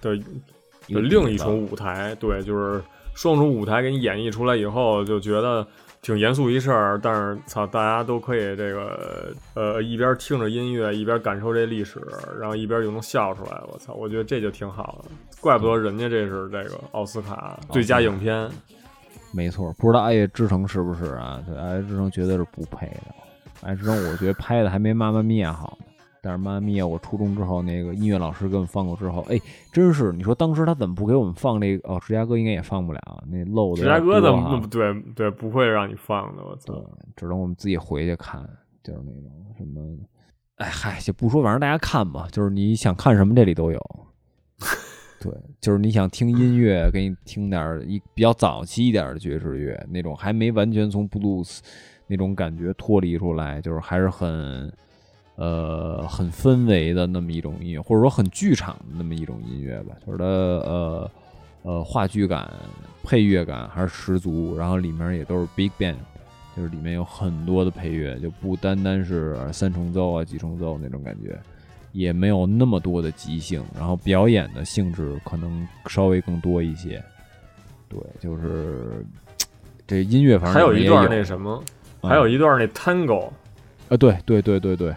[0.00, 0.16] 的
[0.88, 2.82] 的另一底子重舞台，对，就是
[3.14, 5.66] 双重舞台给你演绎出来以后，就觉得
[6.02, 12.00] 挺严肃一事儿，但是操，大家都可以这个呃一边听着音乐，一边感受这历史，
[12.40, 13.60] 然后一边又能笑出来。
[13.70, 18.50] 我操，我觉得这就挺好的，怪不得人家这是这个奥斯卡最佳影片。
[19.32, 21.42] 没错，不知道《爱乐之城》是不是啊？
[21.46, 23.14] 对，《爱乐之城》绝对是不配的，
[23.66, 25.86] 《爱乐之城》我觉得拍的还没《妈妈咪呀》好呢。
[26.22, 29.40] 但是《妈妈咪呀》，我初中之后那个音乐老师给我们放过之后，哎，
[29.72, 31.88] 真是你说当时他怎么不给我们放那个？
[31.88, 36.44] 哦，芝加哥应该也放不了，那漏的芝加哥怎的么对对不会让你放的？
[36.44, 36.74] 我操！，
[37.16, 38.42] 只能我们自己回去看，
[38.82, 39.80] 就是那种什么，
[40.56, 43.80] 哎嗨，就不说，反正大家看吧，就是你想看什么这里都有。
[45.22, 51.60] 对，就是你想听音乐，给你听点儿一比较早期一点的爵士乐，那种还没完全从 blues
[52.06, 54.72] 那种感觉脱离出来，就是还是很
[55.40, 61.10] 呃很氛围的那么一种音乐，或者说很剧场的那么一种音乐吧，就是它呃
[61.62, 62.52] 呃话剧感、
[63.02, 65.96] 配乐感还是十足，然后里面也都是 big band，
[66.54, 71.40] 就是里面有很多的配乐，就不单单是三重奏啊、几重奏那种感觉，
[71.92, 77.02] 也没有那么多的即兴，然后表演的性质可能稍微更多一些。
[77.88, 79.02] 对，就是
[79.86, 81.64] 这音乐，反正还有一段那什么，
[82.02, 83.30] 嗯还有一段那 tango。
[83.88, 84.94] 啊，对对对对对，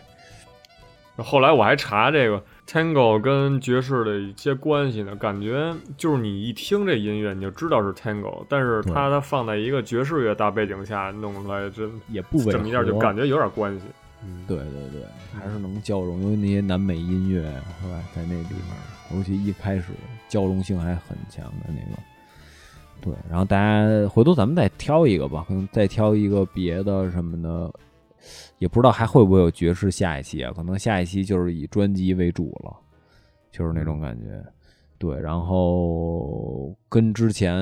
[1.18, 13.86] 后来我还查这个 tango 跟爵士的一些关系呢，感觉就是你一听这音乐你就知道是 tango，但是它它放在一个爵士乐大背景下弄出来，真也不这么一下就感觉有点关系。
[14.26, 15.04] 嗯，对对对，
[15.38, 19.88] 还是能交融，因为那些南美音乐是吧，在那里面，尤其一开始
[20.30, 22.02] 交融性还很强的那个。
[23.02, 27.70] 对，然后大家回头咱们再挑一个吧，可能再挑一个别的什么的，
[28.58, 30.52] 也不知道还会不会有爵士下一期啊？
[30.56, 32.76] 可能下一期就是以专辑为主了，
[33.52, 34.44] 就是那种感觉。
[34.98, 37.58] 对，然后跟之前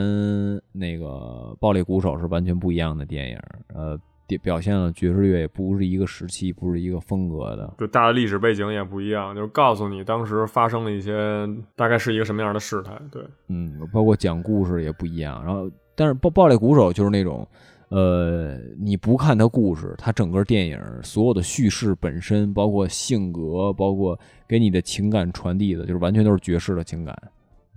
[0.71, 1.05] 那个
[1.55, 3.39] 《暴力鼓手》是完全不一样的电影，
[3.73, 3.97] 呃，
[4.27, 7.73] 表表现了爵士乐也不是一个时期，不是一个风格的。
[7.79, 12.91] 就大的历史背景也不一样，就是告诉你当时发生了一些大概是一个什么样的事态。
[13.11, 15.43] 对，嗯，包括讲故事也不一样。
[15.43, 17.47] 然后，但是《暴暴力鼓手》就是那种，
[17.91, 24.17] 呃，你不看他故事，他整个电影所有的叙事本身，包括性格，包括
[24.47, 27.13] 给你的情感传递的，就是完全都是爵士的情感，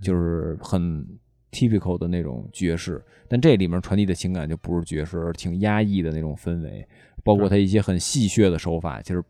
[0.01, 1.05] 就是很
[1.51, 3.03] typical 的那种爵士。
[3.27, 6.87] 但这里面传递的情感就不是爵士，而挺压抑的那种氛围，
[7.21, 9.21] 包括他一些很戏谑的手法，其实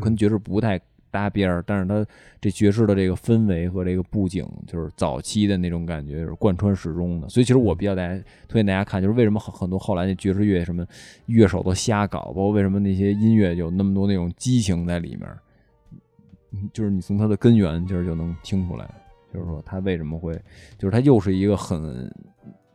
[0.00, 0.76] 跟爵士不太
[1.10, 2.04] 搭边儿，但是它
[2.40, 7.28] 这爵士的这个氛围和这个布景，就是早期的那种感觉就是贯穿始终的。
[7.28, 8.14] 所以其实我比较大家
[8.48, 10.86] 推荐大家看，就是为什么很很多后来那爵士乐什么
[11.26, 18.88] 乐手都瞎搞，包括为什么那些音乐有那么多那种激情在里面，就是你从它的根源其实就能听出来，
[19.32, 20.32] 就是说它为什么会，
[20.78, 22.10] 就是它又是一个很。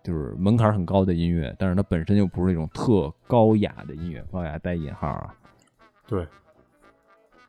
[0.04, 5.34] 就是门槛很高的音乐，但是它本身又不是那种特高雅的音乐，高雅带引号啊。
[6.06, 6.24] 对，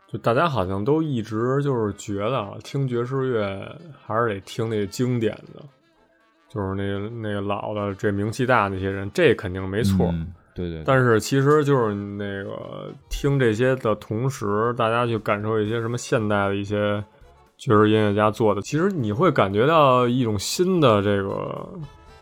[0.09, 5.63] 就大家好像都一直就是觉得啊，听爵士乐还是得听那个经典的，
[6.49, 10.07] 就是那那个老的这名气大那些人，这肯定没错。
[10.13, 17.05] 嗯对对对但是其实就是那个听这些的同时，大家去感受一些什么现代的一些
[17.59, 21.69] 爵士音乐家做的，其实你会感觉到一种新的这个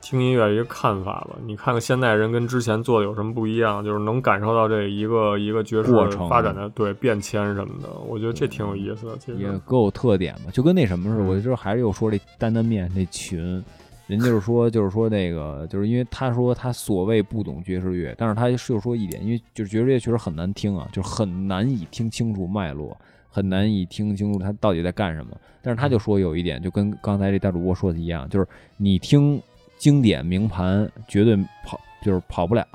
[0.05, 1.31] 听音乐一个看法吧。
[1.47, 9.17] 你看看现代人跟之前做的有什么不一样，就是能感受到这一个一个爵士过程发展的对变迁什么的，我觉得这挺有意思的。
[9.17, 11.25] 其实也各有特点吧，就跟那什么似的。
[11.25, 13.65] 我就还是又说这担担面那群，
[14.07, 22.95] 人就是说就是说那个，就是因为他说他所谓不懂爵士乐，但是他是又说一点，因为就是爵士乐确实很难听啊，就是很难以听清楚脉络，
[23.31, 25.35] 很难以听清楚他到底在干什么。
[25.63, 28.47] 但是他就说有一点，就跟刚才这大主播说的一样，就是
[28.77, 29.41] 你听
[29.85, 32.67] 经典名盘绝对跑就是跑不了，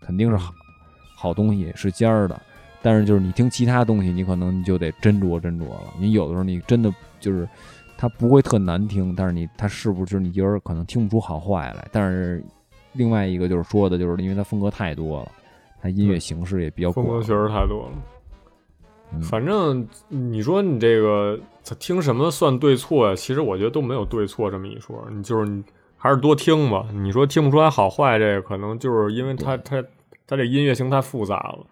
[0.00, 0.52] 肯定是好
[1.14, 2.42] 好东西是尖儿的。
[2.82, 5.94] 但是就是你听其他东西，你可能你就得斟酌斟酌了。
[6.00, 7.48] 你有的时候你真的就是
[7.96, 11.86] 它不会特难听，但是你它是不是你有点可能听不出好坏来。
[11.92, 12.42] 但是
[12.92, 15.30] 另外一个就是说的，就是因为它风格太多了，
[15.80, 17.92] 它音乐形式也比较广风格确实太多了。
[19.12, 21.38] 嗯反正你说你这个
[21.78, 23.14] 听什么算对错呀？
[23.14, 25.62] 其实我觉得都没有对错这么一说，你就是你
[26.02, 26.88] 还是多听吧。
[26.92, 29.80] 你说听不出来好坏，这个可能就是因为它它
[30.26, 31.64] 它这音乐性太复杂了。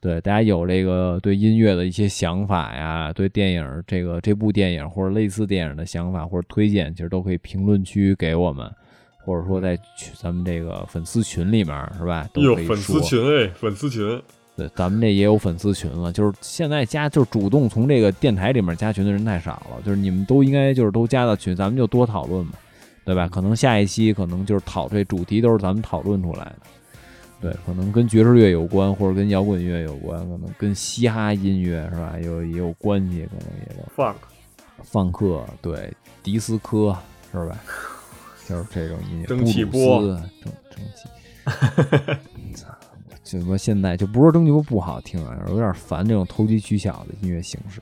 [0.00, 8.74] 对，大家有这个对音乐的一些想法呀，对电影这个这部电影或者类似电影的想法或者推荐，其实都可以评论区给我们，
[9.22, 9.78] 或者说在
[10.14, 12.26] 咱们这个粉丝群里面是吧？
[12.32, 13.02] 都哟，可以粉丝说。
[13.02, 14.22] 群哎，粉丝群，
[14.58, 22.54] 对，咱们这也有粉丝群了，就是现在加就是主动从这个电台里面加群的人太少了，就是你们都应该就是都加到群，咱们就多讨论嘛，
[23.04, 23.28] 对吧？
[23.28, 26.56] 可能下一期可能就是讨这主题都是咱们讨论出来的，
[27.40, 32.14] 对，可能跟爵士乐有关，或者跟摇滚乐有关，可能跟嘻哈音乐是吧？
[32.20, 34.16] 有也有关系，可能也有 funk，
[34.82, 36.98] 放克，对，迪斯科
[37.30, 37.56] 是吧？
[38.48, 41.08] 就是这种音乐，蒸汽波蒸蒸汽。
[43.32, 47.80] 操就说现在就不是说蒸汽波不好听啊，有点烦这种投机取巧的音乐形式。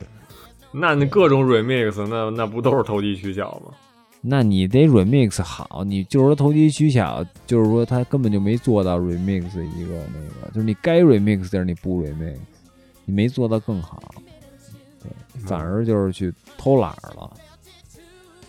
[0.73, 3.73] 那你各种 remix，那那不都是投机取巧吗？
[4.21, 12.37] 那你得 remix 好，你就是说投机取巧，就是说他根本就没做到 remix 一个那个，就是你该 remix 的你不 remix，
[13.05, 14.03] 你没做到更好，
[15.01, 15.11] 对，
[15.43, 17.31] 反而就是去偷懒儿了。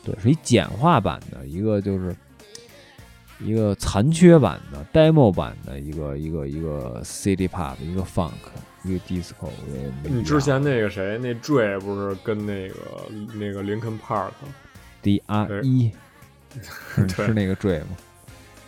[0.04, 2.16] 对，是一简化版的一个，就是
[3.40, 8.32] 一个残缺版的 demo 版的一个一个一个 city pop，一个 funk，
[8.84, 9.50] 一个 disco
[10.04, 12.76] 你之前那个谁，那 Dre 不是跟那个
[13.36, 15.62] 那个林肯 Park，D R 对。
[15.62, 15.92] E
[17.08, 17.90] 是那个 Dre 吗？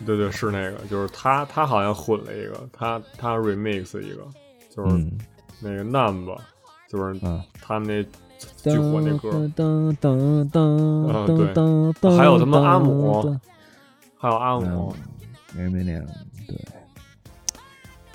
[0.06, 4.26] 对对，是那个，就是他他好像混了一个，他他 remix 一个，
[4.74, 5.18] 就是嗯。
[5.62, 6.38] 那个 Numb，
[6.88, 7.42] 就是嗯。
[7.60, 12.16] 他们那巨火那歌，噔噔噔啊噔对。
[12.16, 13.38] 还有他妈阿姆噔，
[14.20, 14.94] 还有阿姆，
[15.56, 16.06] 没没那样，
[16.46, 16.56] 对。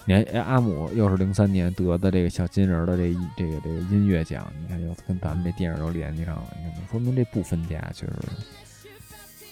[0.05, 8.13] 你看，哎，阿姆又是零三年得的这个小金人儿的这一这个这个音乐奖，你看又跟咱们这电影都联系上了，你看，说明这不分家，确实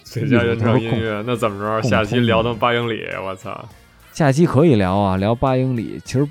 [0.03, 1.89] 最佳原创音乐，那怎么着？
[1.89, 3.67] 下期聊到八英里，我操！
[4.11, 5.99] 下期可以聊啊，聊八英里。
[6.05, 6.29] 其实，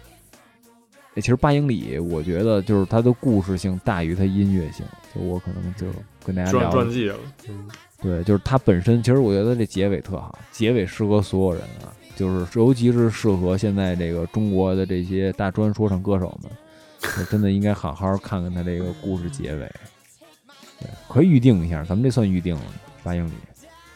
[1.15, 4.87] 哎其实八英里，我觉得就是它的故事性大于它音乐性。
[5.15, 5.87] 就我可能就
[6.25, 7.17] 跟大家传聊传记了，
[7.49, 7.69] 嗯，
[8.01, 16.51] 对，就是它本身，其实我觉得这结尾特好，结尾适合所有人啊，就是尤其是适合现在这个中国的这些大专说唱歌手们，
[17.19, 19.71] 我真的应该好好看看他这个故事结尾。
[20.81, 22.63] 对，可以预定一下，咱们这算预定了，
[23.03, 23.33] 八英里。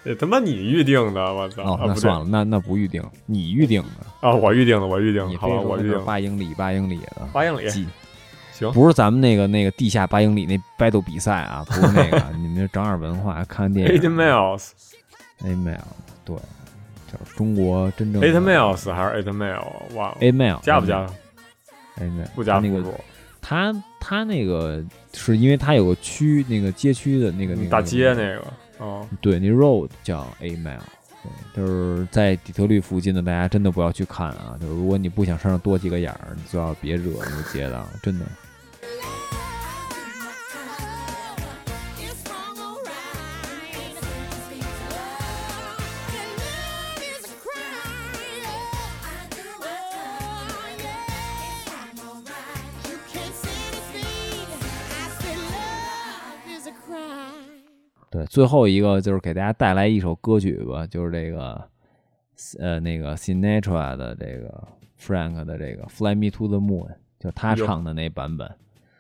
[0.05, 1.81] 这他妈你预定的，我操！
[1.85, 7.29] 那算了，那那不预定，你预定的，啊，我预定的，我预定你的，好吧，我预定八英里，八英里的。
[7.33, 7.85] 八英里，记
[8.59, 14.01] 行，不是咱们那个那个地下八英里那 battle 比赛啊，不是那个，你们就长点文化，看看电影。
[14.01, 15.79] Eight miles，A mail，
[16.25, 16.37] 对，
[17.13, 19.63] 就是中国真正 eight miles 还是 eight mile，
[19.95, 21.07] 忘了 A mail 加不加
[22.01, 22.83] ？A mail 不加那个
[23.43, 24.83] 他他那个
[25.13, 28.45] 是因为他有个区那个街区的那个那个大街那那个，
[28.79, 30.79] 哦，对，那 road 叫 mail。
[31.23, 34.57] 对，就是在底特律附近的，大家真的不要去看啊！
[34.61, 38.25] 就是如果你不想身上多几个眼儿，你最好别惹那个街道，真的。
[58.11, 61.63] 对，最后一个就是给大家带来一首歌曲吧，就是这个
[62.59, 66.87] 呃那个 Sinatra 的这个 Frank 的这个《Fly Me to the Moon》，
[67.19, 68.47] 就他唱的那版本，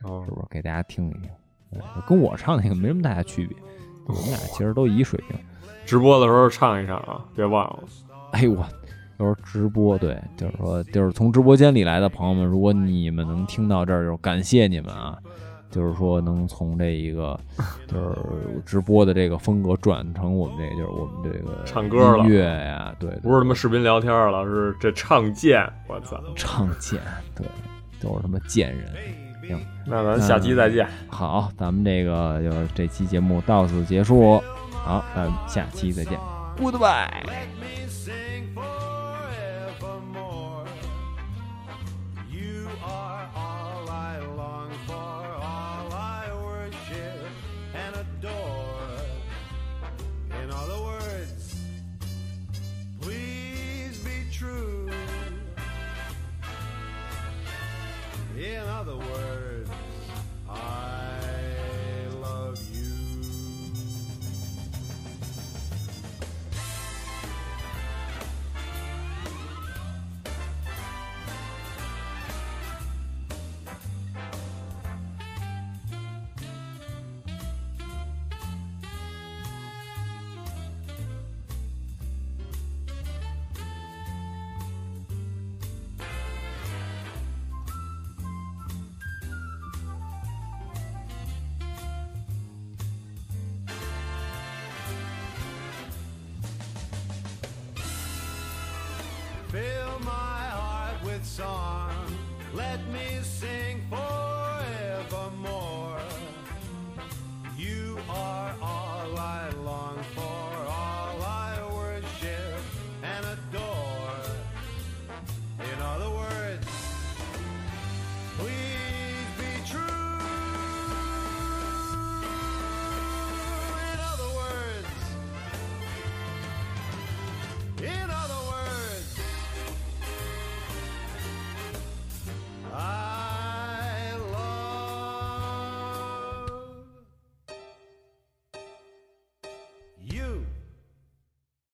[0.03, 0.47] 哦是不是？
[0.51, 1.31] 给大家听一听，
[2.07, 3.57] 跟我唱那个没什么太大区别，
[4.07, 5.39] 我们俩其实都一水平。
[5.85, 7.85] 直播的时候唱一唱啊，别忘了。
[8.33, 8.67] 哎呦我，
[9.19, 15.17] 有时候直播，对，就是说，就是从直播间里来的朋友们，如果你们能听到这儿，就是感谢你们啊。
[15.77, 17.39] 就是说，能从这一个
[17.87, 18.17] 就是
[18.65, 26.19] 直播的这个风格转成我们这，就是我们这个唱歌了音乐呀，对，不是他妈视频聊天了，是这唱剑，我操！
[26.35, 26.99] 唱剑，
[27.37, 27.47] 对，
[28.01, 28.91] 都是他妈贱人。
[29.47, 30.89] 行，那咱下期再见。
[31.07, 36.19] 好，咱们这个就是这期节目到此结束，好，咱们下期再见
[36.59, 37.86] ，Goodbye。